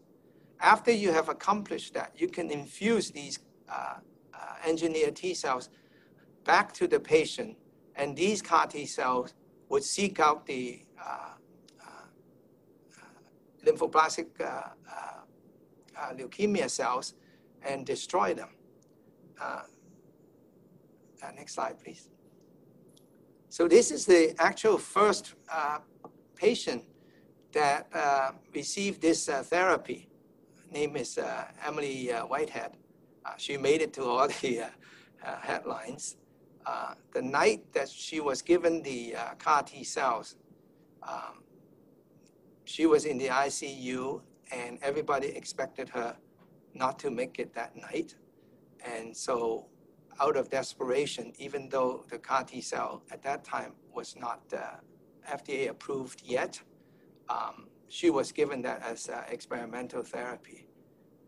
[0.61, 3.97] After you have accomplished that, you can infuse these uh,
[4.33, 5.69] uh, engineered T cells
[6.45, 7.59] back to the patient,
[7.97, 9.35] and these CAR T cells
[9.69, 11.34] would seek out the uh,
[13.65, 14.71] lymphoblastic uh, uh,
[15.99, 17.15] uh, leukemia cells
[17.63, 18.51] and destroy them.
[21.37, 22.09] next slide, please.
[23.49, 25.35] So this is the actual first
[26.37, 26.85] patient
[27.53, 27.87] that
[28.55, 30.09] received this therapy.
[30.71, 31.19] name is
[31.67, 32.73] Emily Whitehead.
[33.39, 34.65] she made it to all the
[35.41, 36.17] headlines.
[36.67, 40.37] Uh, the night that she was given the uh, CAR T cells,
[41.03, 41.44] um,
[42.65, 46.17] she was in the ICU, and everybody expected her
[46.75, 48.15] not to make it that night.
[48.85, 49.67] And so,
[50.21, 54.77] out of desperation, even though the CAR T cell at that time was not uh,
[55.31, 56.61] FDA approved yet,
[57.29, 60.67] um, she was given that as uh, experimental therapy.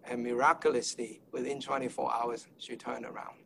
[0.04, 3.38] And miraculously, within 24 hours, she turned around.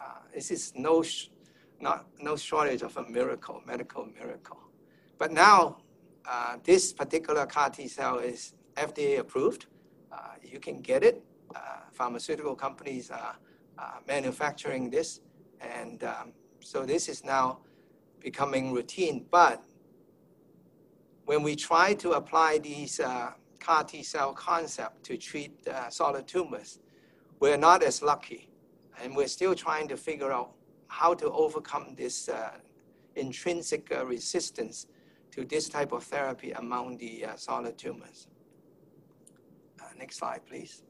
[0.00, 1.28] Uh, this is no, sh-
[1.80, 4.60] not, no shortage of a miracle, medical miracle.
[5.18, 5.78] But now
[6.26, 9.66] uh, this particular CAR T cell is FDA approved.
[10.12, 11.22] Uh, you can get it.
[11.54, 11.60] Uh,
[11.92, 13.36] pharmaceutical companies are
[14.06, 15.20] manufacturing this.
[15.60, 17.60] And um, so this is now
[18.20, 19.26] becoming routine.
[19.30, 19.62] But
[21.24, 26.26] when we try to apply these uh, CAR T cell concept to treat uh, solid
[26.26, 26.80] tumors,
[27.40, 28.50] we're not as lucky.
[29.02, 30.52] And we're still trying to figure out
[30.88, 32.50] how to overcome this uh,
[33.14, 34.86] intrinsic resistance
[35.38, 38.26] to this type of therapy among the uh, solid tumors.
[39.80, 40.82] Uh, next slide, please.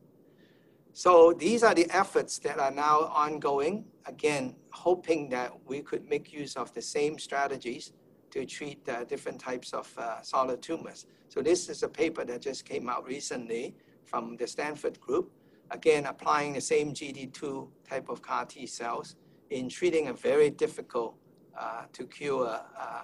[0.94, 6.32] So these are the efforts that are now ongoing, again, hoping that we could make
[6.32, 7.92] use of the same strategies
[8.30, 11.04] to treat uh, different types of uh, solid tumors.
[11.28, 13.74] So this is a paper that just came out recently
[14.06, 15.30] from the Stanford group,
[15.70, 19.16] again, applying the same GD2 type of CAR T cells
[19.50, 21.16] in treating a very difficult
[21.58, 23.02] uh, to cure uh,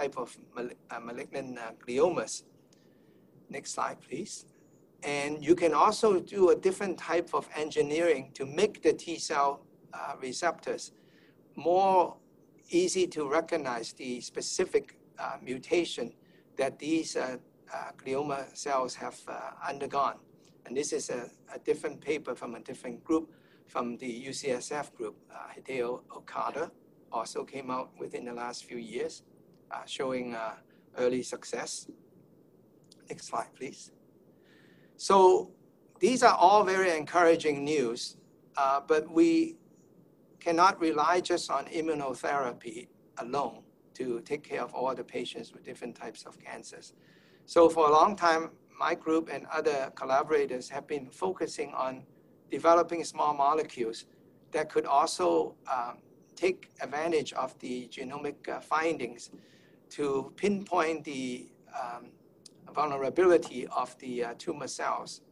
[0.00, 2.34] type of mal uh, malignant uh, gliomas.
[3.48, 4.34] Next slide, please.
[5.02, 9.50] And you can also do a different type of engineering to make the T cell
[9.92, 10.92] uh, receptors
[11.56, 12.16] more
[12.70, 14.84] easy to recognize the specific
[15.18, 16.12] uh, mutation
[16.56, 17.36] that these uh,
[17.74, 19.18] uh, glioma cells have
[19.70, 20.18] undergone.
[20.66, 21.22] And this is a,
[21.54, 23.26] a, different paper from a different group
[23.66, 25.16] from the UCSF group.
[25.52, 26.70] Hideo Okada
[27.10, 29.22] also came out within the last few years.
[29.70, 30.54] Uh, showing uh,
[30.98, 31.88] early success.
[33.08, 33.92] Next slide, please.
[34.96, 35.52] So
[36.00, 38.16] these are all very encouraging news,
[38.56, 39.56] uh, but we
[40.40, 43.62] cannot rely just on immunotherapy alone
[43.94, 46.94] to take care of all the patients with different types of cancers.
[47.46, 52.02] So for a long time, my group and other collaborators have been focusing on
[52.50, 54.06] developing small molecules
[54.50, 55.98] that could also um,
[56.34, 59.30] take advantage of the genomic uh, findings
[59.90, 62.06] to pinpoint the um,
[62.74, 65.22] vulnerability of the uh, tumor cells.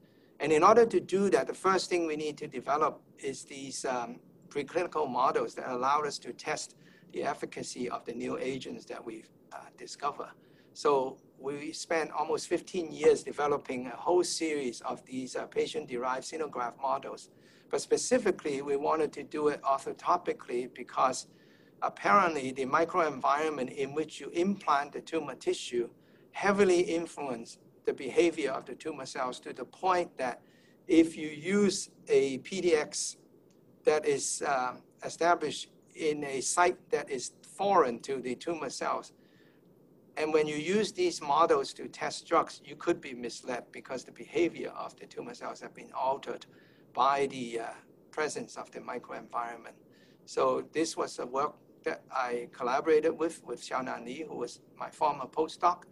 [0.40, 3.84] And in order to do that, the first thing we need to develop is these
[3.84, 6.76] um, preclinical models that allow us to test
[7.12, 10.32] the efficacy of the new agents that we've uh, discovered.
[10.74, 16.80] So we spent almost 15 years developing a whole series of these uh, patient-derived xenograft
[16.80, 17.30] models.
[17.70, 21.26] But specifically, we wanted to do it orthotopically because
[21.82, 25.88] apparently the microenvironment in which you implant the tumor tissue
[26.32, 30.40] heavily influence the behavior of the tumor cells to the point that
[30.86, 33.16] if you use a PDX
[33.84, 34.74] that is uh,
[35.04, 39.12] established in a site that is foreign to the tumor cells,
[40.16, 44.12] and when you use these models to test drugs, you could be misled because the
[44.12, 46.44] behavior of the tumor cells have been altered
[46.92, 47.66] by the uh,
[48.10, 49.76] presence of the microenvironment.
[50.24, 51.54] So this was a work
[51.84, 55.82] that I collaborated with, with Xiaonan Li, who was my former postdoc.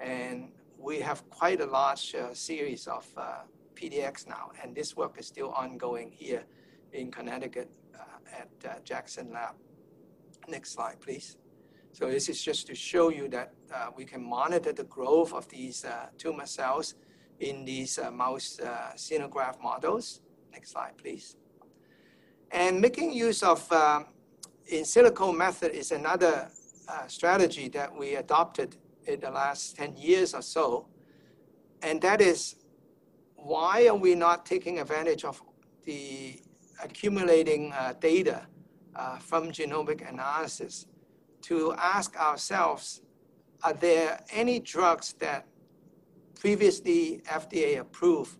[0.00, 3.40] And we have quite a large uh, series of uh,
[3.74, 4.50] PDX now.
[4.62, 6.44] And this work is still ongoing here
[6.92, 9.54] in Connecticut uh, at uh, Jackson Lab.
[10.48, 11.36] Next slide, please.
[11.92, 15.48] So this is just to show you that uh, we can monitor the growth of
[15.48, 15.84] these
[16.18, 16.94] tumor cells
[17.40, 18.60] in these mouse
[18.96, 20.20] xenograft models.
[20.52, 21.36] Next slide, please.
[22.50, 24.06] And making use of um,
[24.68, 26.50] in silico method is another
[26.88, 30.86] uh, strategy that we adopted in the last 10 years or so.
[31.82, 32.56] And that is
[33.34, 35.40] why are we not taking advantage of
[35.84, 36.40] the
[36.82, 38.46] accumulating uh, data
[39.20, 40.86] from genomic analysis
[41.42, 43.02] to ask ourselves,
[43.62, 45.46] are there any drugs that
[46.34, 48.36] previously FDA approved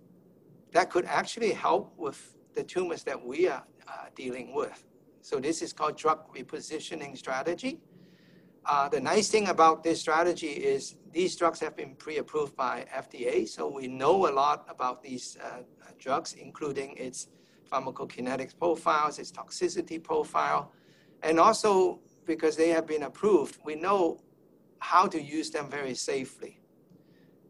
[0.72, 4.84] that could actually help with the tumors that we are uh, dealing with?
[5.26, 7.80] So this is called drug repositioning strategy.
[8.64, 13.48] Uh, the nice thing about this strategy is these drugs have been pre-approved by FDA,
[13.48, 15.62] so we know a lot about these uh,
[15.98, 17.26] drugs, including its
[17.68, 20.70] pharmacokinetics profiles, its toxicity profile,
[21.24, 24.20] and also because they have been approved, we know
[24.78, 26.60] how to use them very safely.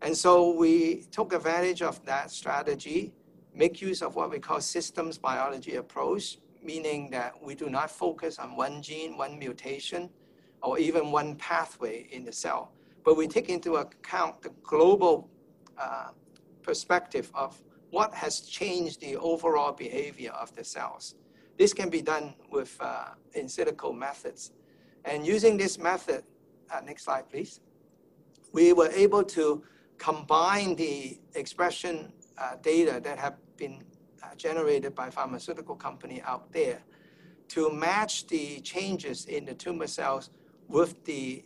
[0.00, 3.12] And so we took advantage of that strategy,
[3.54, 8.38] make use of what we call systems biology approach, meaning that we do not focus
[8.38, 10.10] on one gene, one mutation,
[10.62, 12.72] or even one pathway in the cell,
[13.04, 15.28] but we take into account the global
[15.78, 16.08] uh,
[16.62, 21.14] perspective of what has changed the overall behavior of the cells.
[21.56, 24.52] This can be done with uh, in silico methods.
[25.04, 26.24] And using this method,
[26.70, 27.60] uh, next slide, please,
[28.52, 29.62] we were able to
[29.98, 33.84] combine the expression uh, data that have been
[34.36, 36.82] generated by pharmaceutical company out there
[37.48, 40.30] to match the changes in the tumor cells
[40.68, 41.44] with the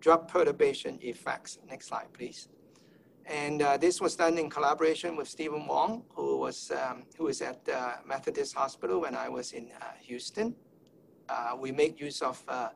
[0.00, 1.58] drug perturbation effects.
[1.68, 2.48] Next slide, please.
[3.26, 7.40] And uh, this was done in collaboration with Stephen Wong, who was um, who was
[7.40, 10.54] at uh, Methodist Hospital when I was in uh, Houston.
[11.28, 12.70] Uh, we made use of uh,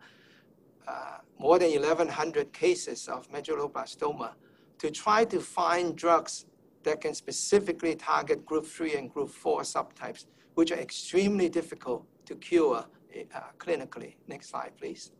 [0.86, 4.30] uh, more than 1,100 cases of medulloblastoma
[4.78, 6.46] to try to find drugs
[6.86, 12.36] that can specifically target group 3 and group 4 subtypes, which are extremely difficult to
[12.36, 12.86] cure
[13.34, 14.14] uh, clinically.
[14.28, 15.10] Next slide, please.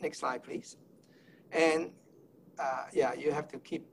[0.00, 0.78] Next slide, please.
[1.52, 1.90] And
[2.58, 3.86] uh, yeah, you have to keep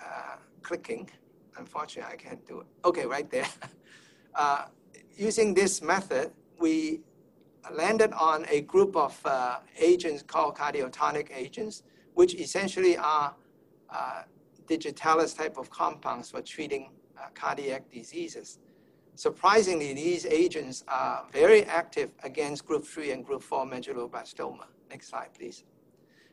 [0.00, 1.08] uh, clicking.
[1.56, 2.66] Unfortunately, I can't do it.
[2.84, 3.48] Okay, right there.
[4.34, 4.64] Uh,
[5.14, 7.02] using this method, we
[7.70, 11.82] landed on a group of uh, agents called cardiotonic agents,
[12.14, 13.34] which essentially are
[13.90, 14.22] uh,
[14.66, 18.58] digitalis type of compounds for treating uh, cardiac diseases.
[19.14, 24.66] Surprisingly, these agents are very active against group 3 and group 4 medulloblastoma.
[24.90, 25.64] Next slide, please.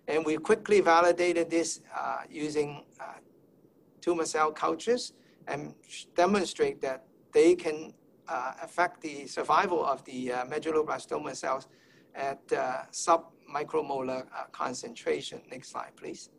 [0.07, 3.19] And we quickly validated this uh, using uh,
[4.01, 5.13] tumor cell cultures
[5.47, 5.73] and
[6.15, 7.93] demonstrate that they can
[8.27, 11.67] uh, affect the survival of the uh, medulloblastoma cells
[12.15, 15.41] at uh, sub-micromolar uh, concentration.
[15.51, 16.29] Next slide, please.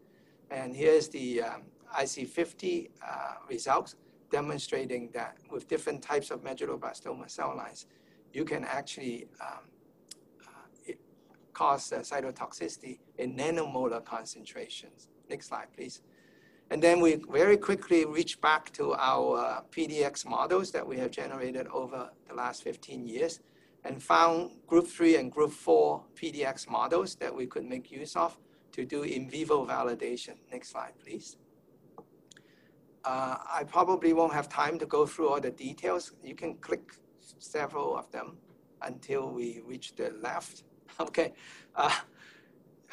[0.51, 1.62] And here's the um,
[1.99, 3.97] IC50 uh, results
[4.30, 7.86] demonstrating that with different types of medulloblastoma cell lines,
[8.32, 9.59] you can actually um,
[10.47, 10.93] uh,
[11.53, 15.09] cause cytotoxicity in nanomolar concentrations.
[15.28, 16.03] Next slide, please.
[16.70, 21.66] And then we very quickly reach back to our PDX models that we have generated
[21.68, 23.41] over the last 15 years
[23.84, 28.38] and found group three and group four PDX models that we could make use of
[28.72, 30.34] to do in vivo validation.
[30.53, 31.36] Next slide, please.
[33.05, 36.13] Uh, I probably won't have time to go through all the details.
[36.23, 36.93] You can click
[37.39, 38.37] several of them
[38.83, 40.65] until we reach the left.
[41.01, 41.33] okay.
[41.75, 41.95] Uh,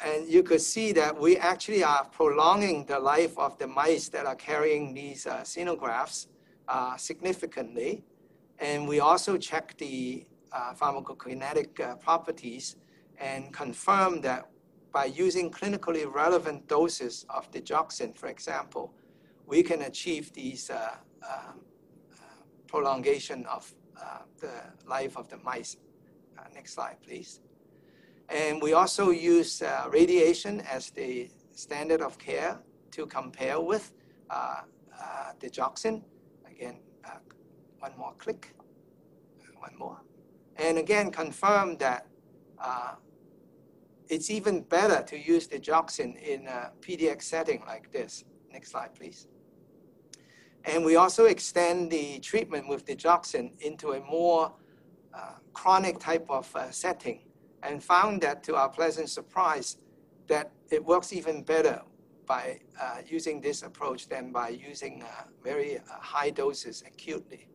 [0.04, 4.26] and you could see that we actually are prolonging the life of the mice that
[4.26, 6.28] are carrying these uh, xenografts
[6.68, 8.04] uh, significantly.
[8.60, 12.76] And we also check the uh, pharmacokinetic uh, properties
[13.18, 14.48] and confirm that
[14.92, 18.94] by using clinically relevant doses of digoxin, for example,
[19.48, 21.60] we can achieve these uh, um,
[22.12, 22.24] uh,
[22.66, 23.72] prolongation of
[24.40, 24.52] the
[24.86, 25.76] life of the mice.
[26.54, 27.40] next slide, please.
[28.28, 32.58] And we also use uh, radiation as the standard of care
[32.92, 33.92] to compare with
[34.30, 34.60] uh,
[35.00, 36.02] uh, digoxin.
[36.48, 37.18] Again, uh,
[37.78, 38.54] one more click,
[39.58, 39.98] one more.
[40.56, 42.06] And again, confirm that
[42.60, 42.94] uh,
[44.08, 48.24] it's even better to use digoxin in a PDX setting like this.
[48.52, 49.26] Next slide, please.
[50.64, 54.52] And we also extend the treatment with digoxin into a more
[55.14, 57.20] uh, chronic type of uh, setting
[57.62, 59.78] and found that to our pleasant surprise
[60.28, 61.82] that it works even better
[62.26, 67.48] by uh, using this approach than by using uh, very uh, high doses acutely,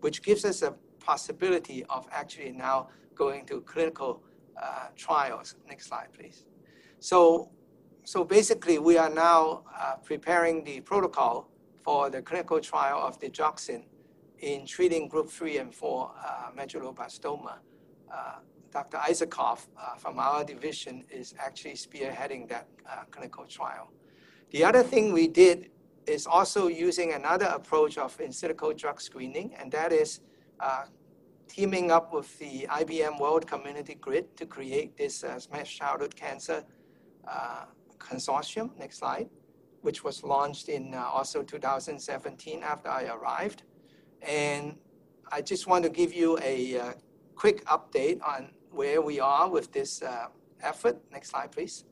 [0.00, 4.22] which gives us a possibility of actually now going to clinical
[4.60, 5.54] uh, trials.
[5.68, 6.44] Next slide, please.
[6.98, 7.50] So,
[8.02, 9.62] so basically, we are now
[10.04, 11.48] preparing the protocol
[11.82, 13.84] for the clinical trial of digoxin
[14.40, 17.58] in treating group 3 and 4 uh, medulloblastoma.
[18.70, 18.98] Dr.
[18.98, 23.90] Isakov uh, from our division is actually spearheading that uh, clinical trial.
[24.50, 25.70] The other thing we did
[26.06, 30.20] is also using another approach of in silico drug screening, and that is
[30.60, 30.84] uh,
[31.48, 36.64] teaming up with the IBM World Community Grid to create this uh, Smash Childhood Cancer
[37.26, 37.64] uh,
[37.98, 38.76] Consortium.
[38.78, 39.28] Next slide,
[39.82, 43.62] which was launched in uh, also 2017 after I arrived.
[44.22, 44.76] And
[45.30, 46.94] I just want to give you a
[47.34, 50.26] quick update on where we are with this uh,
[50.62, 50.96] effort.
[51.12, 51.84] Next slide, please.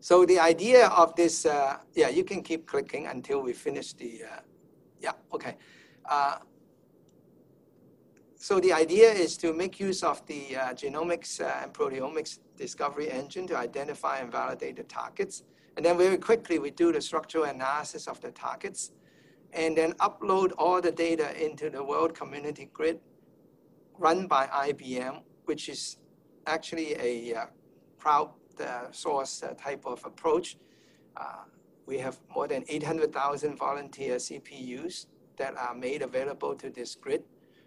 [0.00, 4.22] So the idea of this, uh, yeah, you can keep clicking until we finish the,
[4.24, 4.40] uh,
[5.00, 5.56] yeah, okay.
[6.04, 6.36] Uh,
[8.36, 13.10] so the idea is to make use of the uh, genomics uh, and proteomics discovery
[13.10, 15.42] engine to identify and validate the targets.
[15.76, 18.92] And then very quickly, we do the structural analysis of the targets
[19.52, 23.00] and then upload all the data into the World Community Grid
[23.98, 25.98] run by IBM, which is
[26.46, 27.46] actually a uh,
[28.00, 30.56] crowdsource uh, type of approach.
[31.16, 31.44] Uh,
[31.86, 35.06] we have more than 800,000 volunteer CPUs
[35.36, 37.22] that are made available to this grid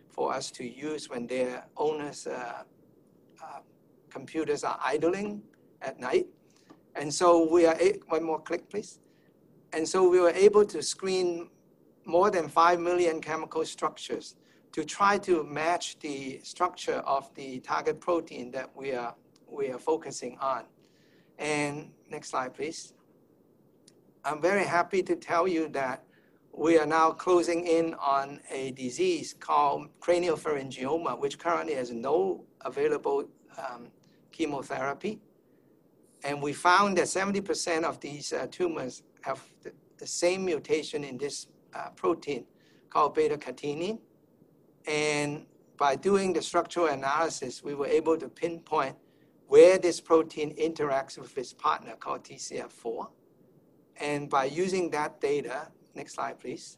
[0.09, 2.63] for us to use when their owners' uh,
[3.43, 3.59] uh,
[4.09, 5.41] computers are idling
[5.81, 6.27] at night.
[6.99, 7.77] And so we are,
[8.07, 8.99] one more click, please.
[9.73, 11.49] And so we were able to screen
[12.05, 14.35] more than 5 million chemical structures
[14.71, 19.13] to try to match the structure of the target protein that we are,
[19.47, 20.63] we are focusing on.
[21.37, 22.93] And next slide, please.
[24.25, 26.03] I'm very happy to tell you that
[26.51, 33.29] we are now closing in on a disease called craniopharyngioma, which currently has no available
[33.57, 33.87] um,
[34.31, 35.19] chemotherapy.
[36.27, 41.17] And we found that 70% of these uh, tumors have the, the, same mutation in
[41.17, 42.43] this uh, protein
[42.89, 43.97] called beta-catenin.
[44.85, 45.45] And
[45.77, 48.97] by doing the structural analysis, we were able to pinpoint
[49.47, 53.07] where this protein interacts with its partner called TCF4.
[54.01, 56.77] And by using that data, next slide please,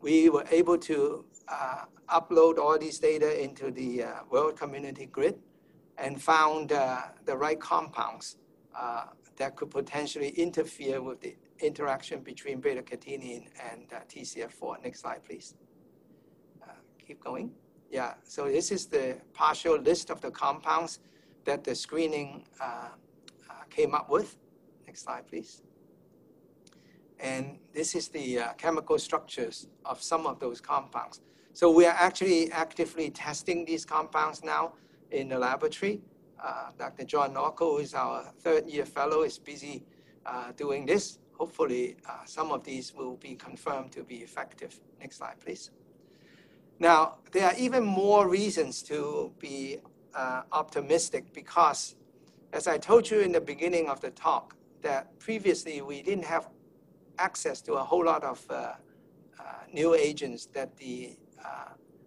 [0.00, 5.40] we were able to uh, upload all these data into the uh, World Community Grid
[5.98, 8.36] and found uh, the right compounds
[9.36, 14.82] that could potentially interfere with the interaction between beta-catenin and uh, TCF4.
[14.82, 15.54] Next slide, please
[17.06, 17.50] keep going.
[17.90, 20.98] Yeah, so this is the partial list of the compounds
[21.44, 22.88] that the screening uh,
[23.48, 24.36] uh, came up with.
[24.86, 25.62] Next slide, please.
[27.20, 31.20] And this is the uh, chemical structures of some of those compounds.
[31.52, 34.74] So we are actually actively testing these compounds now
[35.10, 36.02] in the laboratory.
[36.46, 37.02] Uh, Dr.
[37.02, 39.82] John Norco, who is our third year fellow, is busy
[40.24, 41.18] uh, doing this.
[41.32, 44.78] Hopefully, uh, some of these will be confirmed to be effective.
[45.00, 45.70] Next slide, please.
[46.78, 49.78] Now, there are even more reasons to be
[50.14, 51.96] uh, optimistic because,
[52.52, 56.48] as I told you in the beginning of the talk, that previously we didn't have
[57.18, 58.74] access to a whole lot of uh,
[59.72, 61.16] new agents that the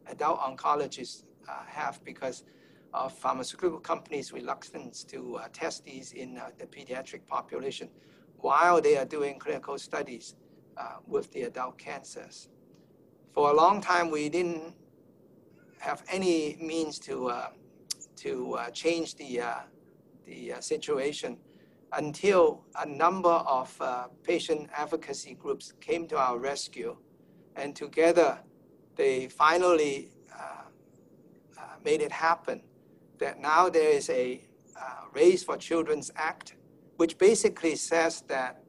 [0.08, 1.24] adult oncologists
[1.68, 2.44] have because
[2.94, 7.90] of pharmaceutical companies' reluctance to uh, test these in the pediatric population
[8.38, 10.36] while they are doing clinical studies
[11.08, 12.48] with the adult cancers
[13.34, 14.74] for a long time, we didn't
[15.80, 17.50] have any means to, uh,
[18.18, 19.56] to uh, change the, uh,
[20.26, 21.38] the uh, situation
[21.94, 26.98] until a number of uh, patient advocacy groups came to our rescue.
[27.56, 28.40] And together,
[28.96, 30.12] they finally
[31.86, 32.62] made it happen
[33.20, 34.42] that now there is a
[35.14, 36.56] Race for Children's Act,
[36.98, 38.64] which basically says that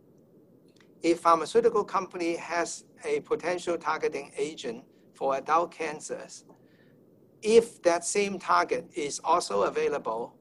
[1.03, 4.85] if a pharmaceutical company has a potential targeting agent
[5.15, 6.45] for adult cancers,
[7.43, 10.35] if that same target is also available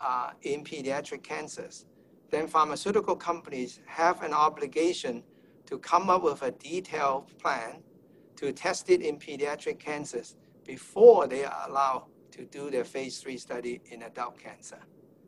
[0.00, 1.86] uh, in pediatric cancers,
[2.30, 5.22] then pharmaceutical companies have an obligation
[5.66, 7.82] to come up with a detailed plan
[8.36, 12.04] to test it in pediatric cancers before they are allowed
[12.36, 14.78] to do their phase three study in adult cancer.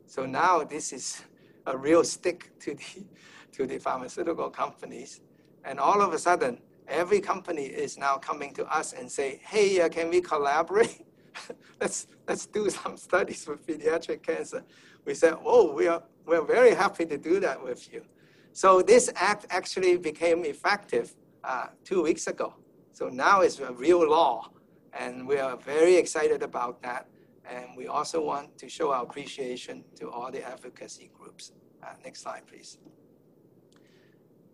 [0.05, 1.21] So now this is
[1.65, 3.05] a real stick to the,
[3.53, 5.21] to the pharmaceutical companies.
[5.65, 9.81] And all of a sudden, every company is now coming to us and say, hey,
[9.81, 11.05] uh, can we collaborate?
[11.81, 14.63] let's, let's do some studies with pediatric cancer.
[15.05, 18.03] We said, oh, we are, we're very happy to do that with you.
[18.53, 22.53] So this act actually became effective uh, two weeks ago.
[22.91, 24.49] So now it's a real law,
[24.93, 27.07] and we are very excited about that.
[27.49, 31.51] And we also want to show our appreciation to all the advocacy groups.
[31.81, 32.77] Uh, next slide, please.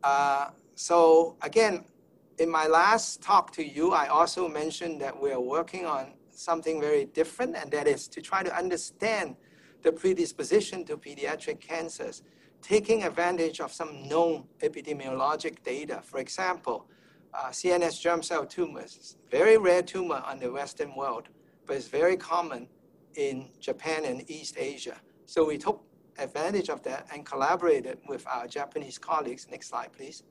[0.03, 1.85] Uh, so again,
[2.37, 6.79] in my last talk to you, I also mentioned that we are working on something
[6.81, 9.35] very different, and that is to try to understand
[9.83, 12.23] the predisposition to pediatric cancers,
[12.61, 16.01] taking advantage of some known epidemiologic data.
[16.03, 16.87] For example,
[17.35, 21.27] uh, CNS germ cell tumors, very rare tumor on the Western world,
[21.65, 22.67] but it's very common
[23.15, 24.97] in Japan and East Asia.
[25.25, 25.83] So we took
[26.17, 29.47] advantage of that and collaborated with our Japanese colleagues.
[29.49, 30.23] Next slide, please.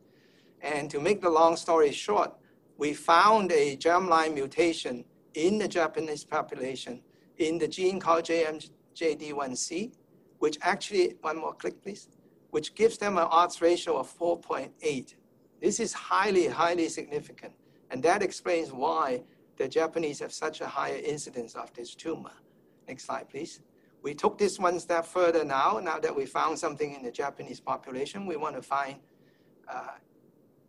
[0.62, 2.32] And to make the long story short,
[2.78, 7.02] we found a germline mutation in the Japanese population
[7.38, 9.92] in the gene called JMJD1C,
[10.38, 12.08] which actually, one more click, please,
[12.50, 15.14] which gives them an odds ratio of 4.8.
[15.64, 17.54] This is highly, highly significant.
[17.90, 19.22] And that explains why
[19.56, 22.34] the Japanese have such a higher incidence of this tumor.
[22.86, 23.60] Next slide, please.
[24.02, 25.80] We took this one step further now.
[25.82, 28.96] Now that we found something in the Japanese population, we want to find
[29.66, 29.96] uh,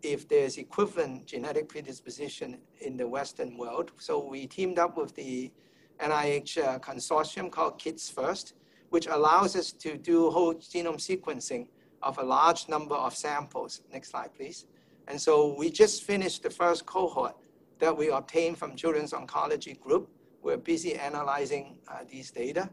[0.02, 3.91] if there's equivalent genetic predisposition in the Western world.
[3.98, 5.52] So we teamed up with the
[6.00, 8.54] NIH uh, consortium called Kids First,
[8.91, 11.68] which allows us to do whole genome sequencing
[12.02, 13.82] of a large number of samples.
[13.91, 14.68] Next slide, please.
[15.08, 17.36] And so we just finished the first cohort
[17.80, 20.10] that we obtained from Children's Oncology Group.
[20.41, 22.70] We're busy analyzing uh, these data.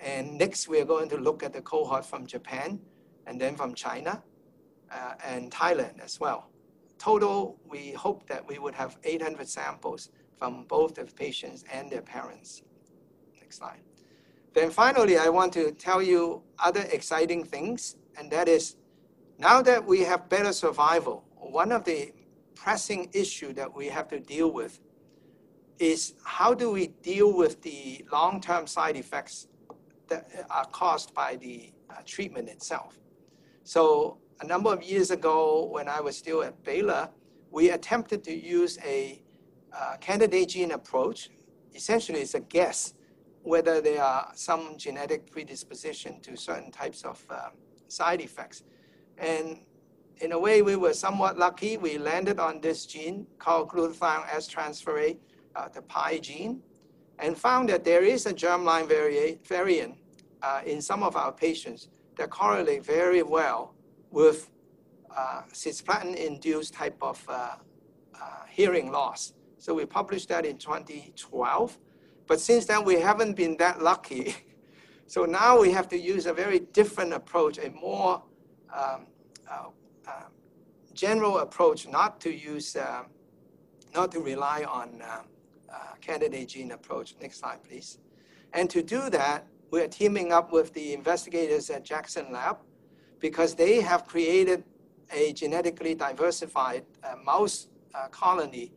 [0.00, 2.80] And next, we're going to look at the cohort from Japan
[3.26, 4.22] and then from China
[4.90, 6.50] uh, and Thailand as well.
[6.98, 12.02] Total, we hope that we would have 800 samples from both the patients and their
[12.02, 12.62] parents.
[13.40, 13.80] Next slide.
[14.54, 18.76] Then finally, I want to tell you other exciting things, and that is
[19.38, 22.12] now that we have better survival, one of the
[22.54, 24.80] pressing issue that we have to deal with
[25.78, 29.48] is how do we deal with the long-term side effects
[30.08, 32.98] that are caused by the uh, treatment itself.
[33.64, 37.10] So a number of years ago, when I was still at Baylor,
[37.50, 39.22] we attempted to use a
[39.72, 41.30] uh, candidate gene approach.
[41.74, 42.94] Essentially, it's a guess
[43.42, 47.52] whether there are some genetic predisposition to certain types of um,
[47.88, 48.62] side effects.
[49.18, 49.60] And
[50.20, 51.76] in a way, we were somewhat lucky.
[51.76, 55.18] We landed on this gene called glutathione S transferase,
[55.54, 56.62] uh, the PI gene,
[57.18, 58.88] and found that there is a germline
[59.46, 59.98] variant
[60.42, 63.74] uh, in some of our patients that correlate very well
[64.10, 64.50] with
[65.14, 67.56] uh, cisplatin-induced type of uh,
[68.14, 69.34] uh, hearing loss.
[69.58, 71.78] So we published that in 2012.
[72.26, 74.34] But since then, we haven't been that lucky.
[75.06, 78.22] so now we have to use a very different approach, a more
[78.74, 79.06] um,
[80.06, 80.28] uh,
[80.94, 83.02] general approach, not to use, uh,
[83.94, 85.22] not to rely on uh,
[85.72, 87.14] uh, candidate gene approach.
[87.20, 87.98] Next slide, please.
[88.52, 92.58] And to do that, we're teaming up with the investigators at Jackson Lab
[93.18, 94.64] because they have created
[95.12, 98.72] a genetically diversified uh, mouse uh, colony.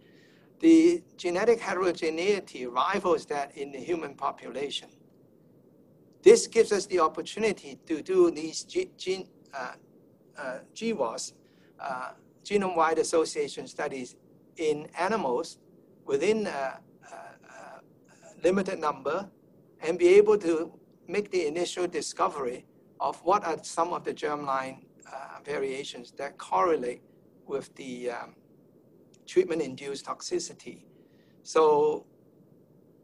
[0.60, 4.90] The genetic heterogeneity rivals that in the human population.
[6.22, 9.74] This gives us the opportunity to do these gene, uh,
[10.38, 11.34] uh, GWAS,
[11.80, 12.12] uh,
[12.44, 14.16] genome-wide association studies
[14.58, 15.60] in animals
[16.06, 16.80] within a,
[17.12, 17.82] a, a
[18.44, 19.30] limited number
[19.82, 20.72] and be able to
[21.08, 22.66] make the initial discovery
[23.00, 24.80] of what are some of the germline
[25.12, 27.02] uh, variations that correlate
[27.48, 28.36] with the um,
[29.26, 30.84] treatment-induced toxicity.
[31.44, 32.06] So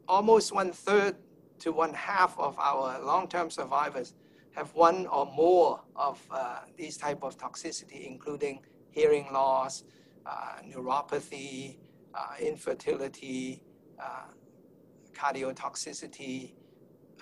[0.07, 1.15] almost one third
[1.59, 4.13] to one half of our long-term survivors
[4.55, 9.83] have one or more of uh, these type of toxicity, including hearing loss,
[10.25, 11.77] uh, neuropathy,
[12.13, 13.61] uh, infertility,
[14.01, 14.27] uh,
[15.13, 16.53] cardiotoxicity,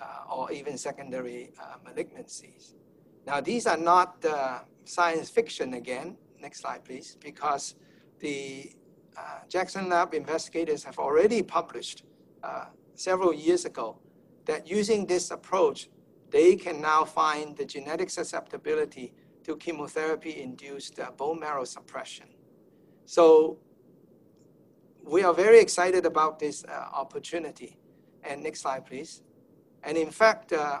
[0.00, 2.74] uh, or even secondary uh, malignancies.
[3.26, 4.24] Now, these are not
[4.84, 6.16] science fiction again.
[6.40, 7.74] Next slide, please, because
[8.20, 8.72] the
[9.48, 12.04] Jackson Lab investigators have already published
[12.94, 13.98] several years ago
[14.44, 15.88] that using this approach,
[16.34, 19.12] they can now find the genetic susceptibility
[19.44, 22.26] to chemotherapy-induced uh, bone marrow suppression.
[23.06, 23.58] So
[25.04, 27.78] we are very excited about this uh, opportunity.
[28.24, 29.22] And next slide, please.
[29.84, 30.80] And in fact, uh,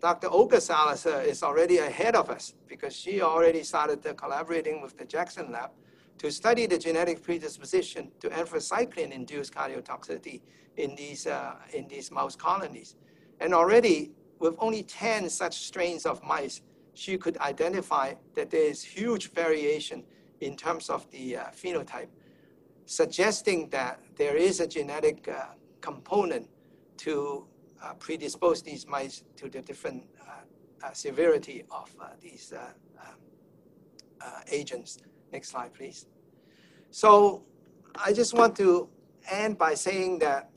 [0.00, 0.28] Dr.
[0.28, 5.52] Olga Salazar is already ahead of us because she already started collaborating with the Jackson
[5.52, 5.70] Lab
[6.18, 10.40] to study the genetic predisposition to anthracycline-induced cardiotoxicity
[10.76, 12.96] in these, uh, in these mouse colonies.
[13.38, 14.10] And already,
[14.42, 16.60] with only 10 such strains of mice,
[16.94, 20.02] she could identify that there is huge variation
[20.40, 22.08] in terms of the uh, phenotype,
[22.84, 25.46] suggesting that there is a genetic uh,
[25.80, 26.48] component
[26.98, 27.46] to
[27.82, 33.12] uh, predispose these mice to the different uh, uh, severity of uh, these um,
[34.50, 34.98] agents.
[35.32, 36.06] Next slide, please.
[36.90, 37.44] So
[37.94, 38.88] I just want to
[39.30, 40.50] end by saying that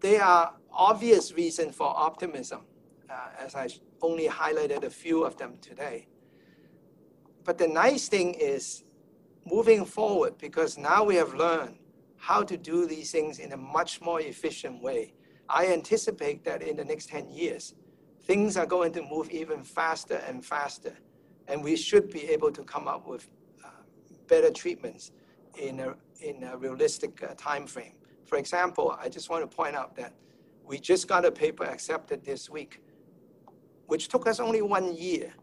[0.00, 2.62] there are obvious reasons for optimism,
[3.38, 3.68] as I
[4.00, 6.06] only highlighted a few of them today.
[7.44, 8.84] But the nice thing is
[9.44, 11.76] moving forward because now we have learned
[12.16, 15.12] how to do these things in a much more efficient way.
[15.48, 17.74] I anticipate that in the next 10 years,
[18.22, 20.96] things are going to move even faster and faster,
[21.48, 23.28] and we should be able to come up with
[23.64, 23.68] uh,
[24.28, 25.10] better treatments
[25.58, 27.94] in a, in a realistic uh, time frame.
[28.24, 30.14] For example, I just want to point out that
[30.64, 32.82] we just got a paper accepted this week
[33.92, 35.34] which took us only one year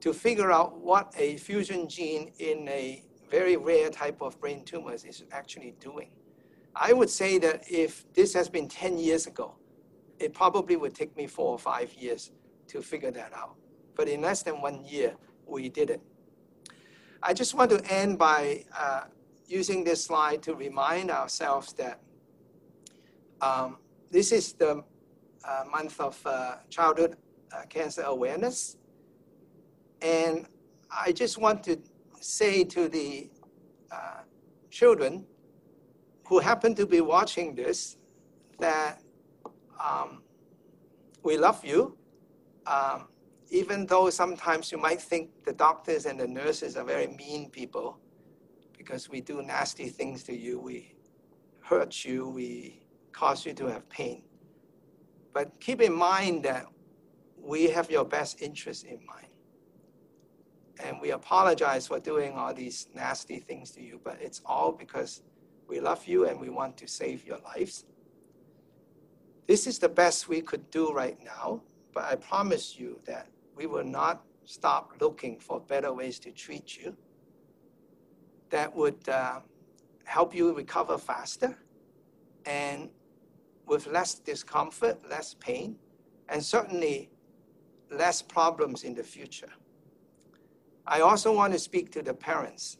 [0.00, 3.00] to figure out what a fusion gene in a
[3.30, 6.10] very rare type of brain tumors is actually doing.
[6.74, 9.54] I would say that if this has been 10 years ago,
[10.18, 12.32] it probably would take me four or five years
[12.66, 13.54] to figure that out.
[13.94, 15.14] But in less than one year,
[15.46, 16.02] we did it.
[17.22, 19.02] I just want to end by uh,
[19.46, 22.00] using this slide to remind ourselves that
[23.40, 23.76] um,
[24.10, 24.82] this is the
[25.44, 27.16] uh, month of uh, childhood
[27.68, 28.76] cancer awareness.
[30.00, 30.46] And
[30.90, 31.78] I just want to
[32.20, 33.30] say to the
[33.90, 34.22] uh,
[34.70, 35.24] children
[36.26, 37.96] who happen to be watching this
[38.58, 39.00] that
[39.82, 40.22] um,
[41.22, 41.96] we love you.
[42.66, 43.08] Um,
[43.50, 47.98] even though sometimes you might think the doctors and the nurses are very mean people
[48.76, 50.94] because we do nasty things to you, we
[51.62, 52.82] hurt you, we
[53.12, 54.22] cause you to have pain.
[55.32, 56.66] But keep in mind that
[57.42, 59.26] we have your best interest in mind.
[60.82, 65.22] And we apologize for doing all these nasty things to you, but it's all because
[65.68, 67.84] we love you and we want to save your lives.
[69.46, 71.62] This is the best we could do right now,
[71.92, 73.26] but I promise you that
[73.56, 76.96] we will not stop looking for better ways to treat you
[78.50, 79.40] that would uh,
[80.04, 81.56] help you recover faster
[82.44, 82.90] and
[83.66, 85.76] with less discomfort, less pain,
[86.28, 87.10] and certainly
[87.92, 89.50] less problems in the future.
[90.86, 92.78] I also want to speak to the parents,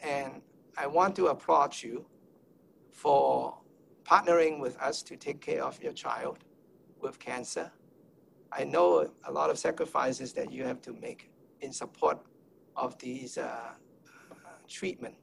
[0.00, 0.42] and
[0.76, 2.06] I want to applaud you
[2.92, 3.58] for
[4.04, 6.38] partnering with us to take care of your child
[7.00, 7.70] with cancer.
[8.52, 11.30] I know a lot of sacrifices that you have to make
[11.60, 12.18] in support
[12.76, 13.72] of these uh,
[14.68, 15.14] treatment.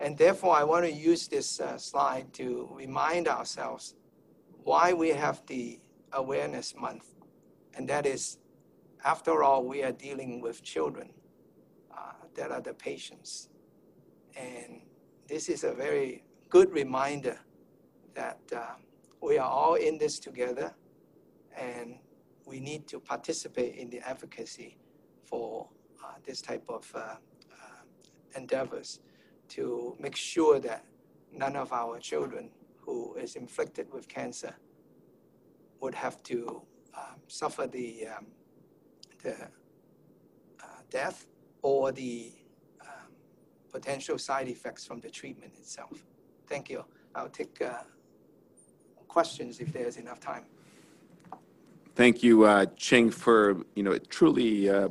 [0.00, 3.94] And therefore, I want to use this uh, slide to remind ourselves
[4.64, 5.78] why we have the
[6.12, 7.13] Awareness Month
[7.76, 8.38] and that is,
[9.04, 11.10] after all, we are dealing with children
[11.92, 13.48] uh, that are the patients.
[14.36, 14.82] And
[15.28, 17.38] this is a very good reminder
[18.14, 18.74] that uh,
[19.20, 20.74] we are all in this together
[21.56, 21.96] and
[22.46, 24.76] we need to participate in the advocacy
[25.24, 25.68] for
[26.04, 27.16] uh, this type of uh, uh,
[28.36, 29.00] endeavors
[29.48, 30.84] to make sure that
[31.32, 32.50] none of our children
[32.80, 34.54] who is inflicted with cancer
[35.80, 36.62] would have to
[36.96, 38.26] um, suffer the, um,
[39.22, 39.34] the
[40.62, 41.26] uh, death
[41.62, 42.32] or the
[42.80, 43.10] um,
[43.72, 46.04] potential side effects from the treatment itself.
[46.46, 46.84] Thank you.
[47.14, 47.82] I'll take uh,
[49.08, 50.44] questions if there's enough time.
[51.94, 54.88] Thank you, uh, Ching, for you know truly uh,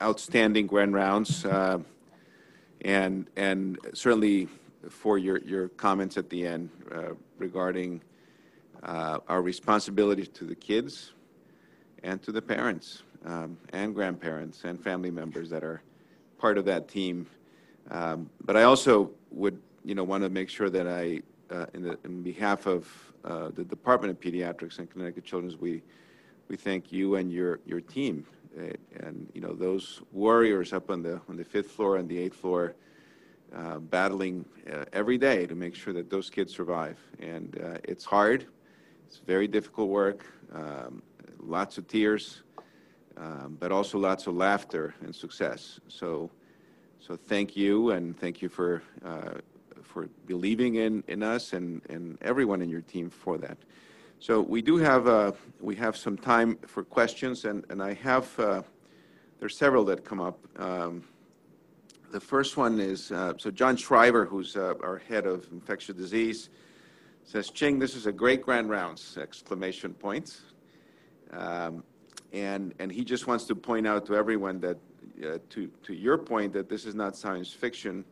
[0.00, 1.78] outstanding grand rounds, uh,
[2.82, 4.48] and and certainly
[4.88, 8.00] for your your comments at the end uh, regarding
[8.84, 11.14] uh, our responsibility to the kids
[12.04, 15.82] and to the parents um, and grandparents and family members that are
[16.38, 17.26] part of that team.
[17.90, 21.82] Um, but I also would, you know, want to make sure that I, uh, in,
[21.82, 22.86] the, in, behalf of
[23.24, 25.82] uh, the Department of Pediatrics and Connecticut Children's, we
[26.48, 28.26] we thank you and your your team,
[29.00, 32.36] and you know those warriors up on the on the fifth floor and the eighth
[32.36, 32.74] floor,
[33.54, 36.98] uh, battling uh, every day to make sure that those kids survive.
[37.18, 38.46] And uh, it's hard.
[39.06, 40.26] It's very difficult work.
[40.54, 41.02] Um,
[41.46, 42.42] lots of tears,
[43.16, 45.80] um, but also lots of laughter and success.
[45.88, 46.30] So,
[46.98, 49.34] so thank you, and thank you for uh,
[49.94, 53.56] for believing in, in us and, and everyone in your team for that.
[54.18, 58.40] So we do have uh, we have some time for questions, and, and I have
[58.40, 58.62] uh,
[59.38, 60.38] there's several that come up.
[60.58, 61.04] Um,
[62.10, 66.48] the first one is uh, so John Shriver, who's uh, our head of infectious disease,
[67.24, 70.40] says, "Ching, this is a great grand rounds!" Exclamation points.
[71.36, 71.84] Um,
[72.32, 74.78] and and he just wants to point out to everyone that
[75.24, 78.04] uh, to to your point that this is not science fiction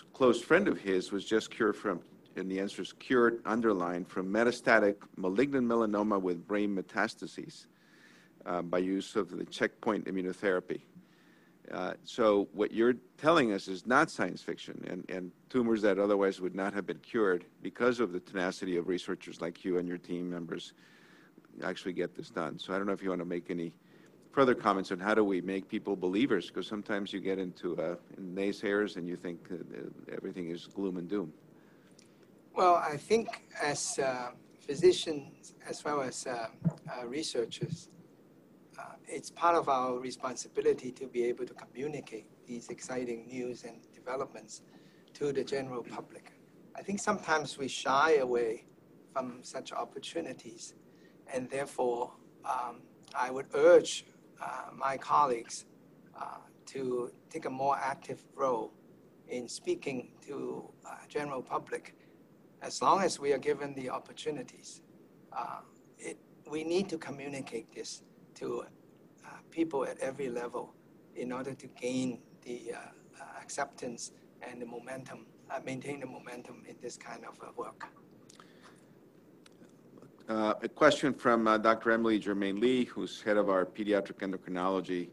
[0.00, 2.00] a close friend of his was just cured from,
[2.36, 7.66] and the answer is cured, underlined, from metastatic malignant melanoma with brain metastases
[8.46, 10.80] uh, by use of the checkpoint immunotherapy.
[11.70, 16.40] Uh, so what you're telling us is not science fiction, and, and tumors that otherwise
[16.40, 19.98] would not have been cured because of the tenacity of researchers like you and your
[19.98, 20.72] team members
[21.62, 22.58] actually get this done.
[22.58, 23.72] So I don't know if you want to make any
[24.32, 26.46] further comments on how do we make people believers?
[26.46, 29.38] Because sometimes you get into uh, naysayers and you think
[30.10, 31.32] everything is gloom and doom.
[32.54, 34.30] Well, I think as uh,
[34.60, 37.88] physicians as well as uh, uh researchers,
[38.78, 43.76] uh, it's part of our responsibility to be able to communicate these exciting news and
[43.94, 44.62] developments
[45.14, 46.32] to the general public.
[46.74, 48.64] I think sometimes we shy away
[49.12, 50.74] from such opportunities,
[51.32, 52.12] and therefore
[52.44, 52.82] um,
[53.14, 54.04] I would urge
[54.40, 55.66] uh, my colleagues
[56.18, 58.72] uh, to take a more active role
[59.28, 61.94] in speaking to uh, general public
[62.60, 64.82] as long as we are given the opportunities.
[65.98, 66.18] It,
[66.50, 68.02] we need to communicate this
[68.34, 68.64] to
[69.50, 70.74] people at every level
[71.14, 72.72] in order to gain the
[73.40, 74.12] acceptance
[74.42, 75.26] and the momentum,
[75.64, 77.88] maintain the momentum in this kind of work.
[80.28, 81.90] Uh, a question from uh, Dr.
[81.90, 85.08] Emily Germain Lee, who's head of our pediatric endocrinology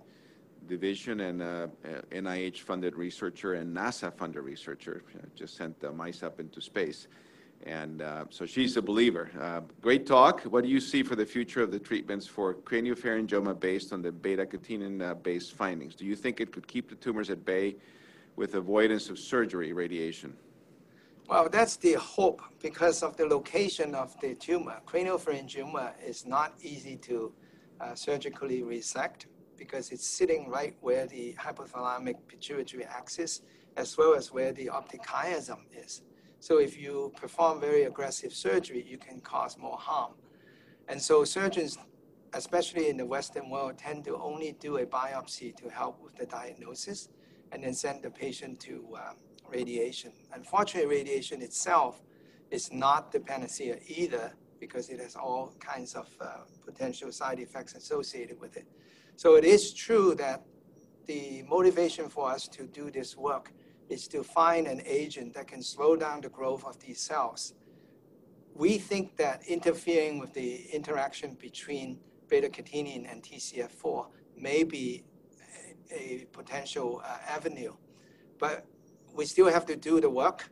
[0.67, 1.67] division and uh,
[2.11, 5.03] NIH funded researcher and NASA funded researcher.
[5.35, 7.07] Just sent uh, mice up into space.
[7.65, 9.31] And uh, so she's a believer.
[9.39, 10.41] Uh, great talk.
[10.41, 14.11] What do you see for the future of the treatments for craniopharyngioma based on the
[14.11, 15.95] beta catenin based findings?
[15.95, 17.75] Do you think it could keep the tumors at bay
[18.35, 20.37] with avoidance of surgery radiation?
[21.29, 24.81] Well, that's the hope because of the location of the tumor.
[24.87, 27.31] Craniopharyngioma is not easy to
[27.79, 33.43] uh, surgically resect because it's sitting right where the hypothalamic pituitary axis
[33.77, 36.01] as well as where the optic chiasm is.
[36.39, 40.13] So if you perform very aggressive surgery, you can cause more harm.
[40.87, 41.77] And so surgeons,
[42.33, 46.25] especially in the Western world, tend to only do a biopsy to help with the
[46.25, 47.09] diagnosis
[47.51, 49.15] and then send the patient to um,
[49.51, 50.11] radiation.
[50.33, 52.01] Unfortunately, radiation itself
[52.51, 57.75] is not the panacea either because it has all kinds of uh, potential side effects
[57.75, 58.67] associated with it.
[59.15, 60.43] So it is true that
[61.05, 63.51] the motivation for us to do this work
[63.89, 67.53] is to find an agent that can slow down the growth of these cells.
[68.53, 75.03] We think that interfering with the interaction between beta-catenin and TCF4 may be
[75.91, 77.73] a, a potential uh, avenue.
[78.37, 78.65] But
[79.19, 80.49] we still have to do the work,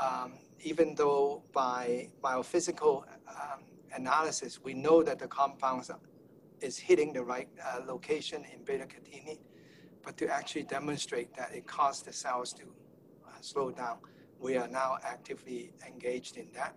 [0.00, 3.60] um, even though by biophysical um,
[3.92, 5.90] analysis, we know that the compounds
[6.60, 9.40] is hitting the right uh, location in beta-catenin,
[10.04, 13.98] but to actually demonstrate that it caused the cells to uh, slow down,
[14.38, 16.76] we are now actively engaged in that.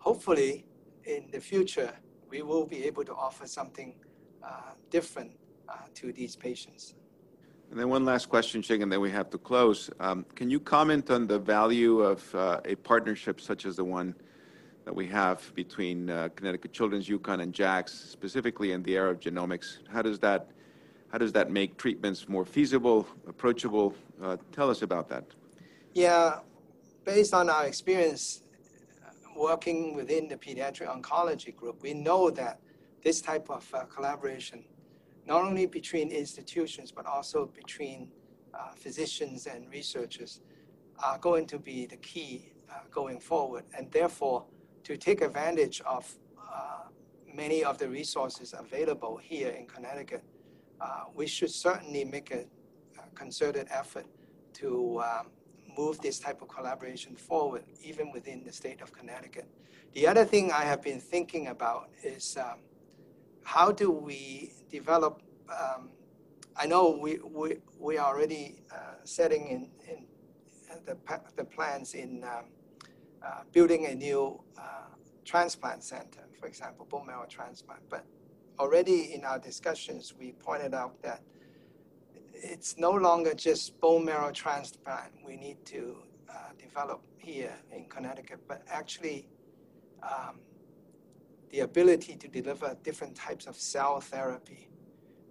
[0.00, 0.66] Hopefully,
[1.04, 1.94] in the future,
[2.28, 3.94] we will be able to offer something
[4.42, 5.32] uh, different
[5.66, 6.94] uh, to these patients.
[7.70, 9.90] And then one last question, Ching, and then we have to close.
[9.98, 14.14] Um, can you comment on the value of uh, a partnership such as the one
[14.84, 19.18] that we have between uh, Connecticut Children's, UConn, and JAX, specifically in the era of
[19.18, 19.78] genomics?
[19.88, 23.94] How does that make treatments more feasible, approachable?
[24.22, 25.24] Uh, tell us about that.
[25.94, 26.40] Yeah,
[27.04, 28.42] based on our experience
[29.36, 32.60] working within the pediatric oncology group, we know that
[33.02, 34.64] this type of collaboration
[35.26, 38.08] not only between institutions, but also between
[38.52, 40.40] uh, physicians and researchers
[41.02, 43.64] are going to be the key uh, going forward.
[43.76, 44.44] And therefore,
[44.84, 46.88] to take advantage of uh,
[47.32, 50.22] many of the resources available here in Connecticut,
[50.80, 52.44] uh, we should certainly make a,
[52.98, 54.06] a concerted effort
[54.54, 55.30] to um,
[55.76, 59.48] move this type of collaboration forward, even within the state of Connecticut.
[59.94, 62.58] The other thing I have been thinking about is um,
[63.44, 65.22] how do we develop?
[65.48, 65.90] Um,
[66.56, 70.06] I know we, we, we are already uh, setting in, in
[70.86, 70.96] the,
[71.36, 72.46] the plans in um,
[73.24, 74.88] uh, building a new uh,
[75.24, 77.80] transplant center, for example, bone marrow transplant.
[77.88, 78.04] But
[78.58, 81.22] already in our discussions, we pointed out that
[82.32, 85.96] it's no longer just bone marrow transplant we need to
[86.28, 89.26] uh, develop here in Connecticut, but actually
[90.02, 90.38] um,
[91.54, 94.68] the ability to deliver different types of cell therapy,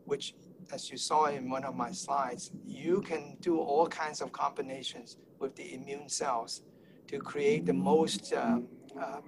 [0.05, 0.35] which,
[0.71, 5.17] as you saw in one of my slides, you can do all kinds of combinations
[5.39, 6.61] with the immune cells
[7.07, 9.19] to create the most um, uh,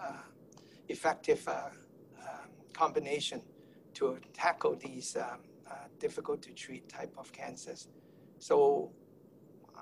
[0.00, 0.12] uh,
[0.88, 1.70] effective uh,
[2.22, 3.42] um, combination
[3.94, 7.88] to tackle these um, uh, difficult to treat type of cancers.
[8.38, 8.92] So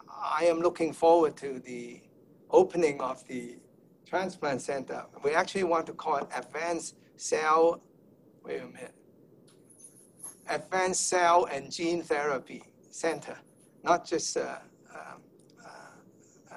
[0.08, 2.00] I am looking forward to the
[2.50, 3.58] opening of the
[4.12, 5.06] transplant center.
[5.24, 7.82] We actually want to call it Advanced Cell,
[8.44, 8.92] wait a minute,
[10.50, 13.38] Advanced Cell and Gene Therapy Center,
[13.82, 14.58] not just uh,
[14.94, 15.14] uh,
[16.50, 16.54] uh,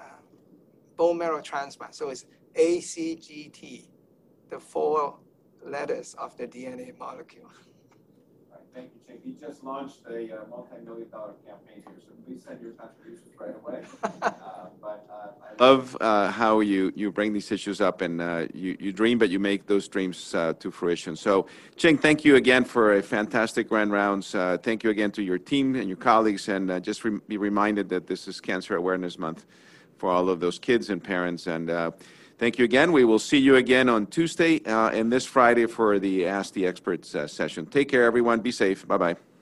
[0.98, 1.96] bone marrow transplant.
[1.96, 2.26] So it's
[2.56, 3.86] ACGT,
[4.50, 5.18] the four
[5.64, 7.50] letters of the DNA molecule.
[8.76, 9.26] All right, Thank you, Chief.
[9.26, 13.56] You just launched a uh, multi-million dollar campaign here, so please send your contributions right
[13.56, 13.84] away.
[14.22, 18.48] Uh, But uh, I Love uh, how you, you bring these issues up and uh,
[18.54, 21.16] you, you dream, but you make those dreams uh, to fruition.
[21.16, 24.36] So, Ching, thank you again for a fantastic Grand Rounds.
[24.36, 27.38] Uh, thank you again to your team and your colleagues, and uh, just re- be
[27.38, 29.46] reminded that this is Cancer Awareness Month
[29.98, 31.48] for all of those kids and parents.
[31.48, 31.92] And uh,
[32.38, 32.92] thank you again.
[32.92, 36.66] We will see you again on Tuesday uh, and this Friday for the Ask the
[36.66, 37.66] Experts uh, session.
[37.66, 38.40] Take care, everyone.
[38.40, 38.88] Be safe.
[38.88, 39.35] Bye bye.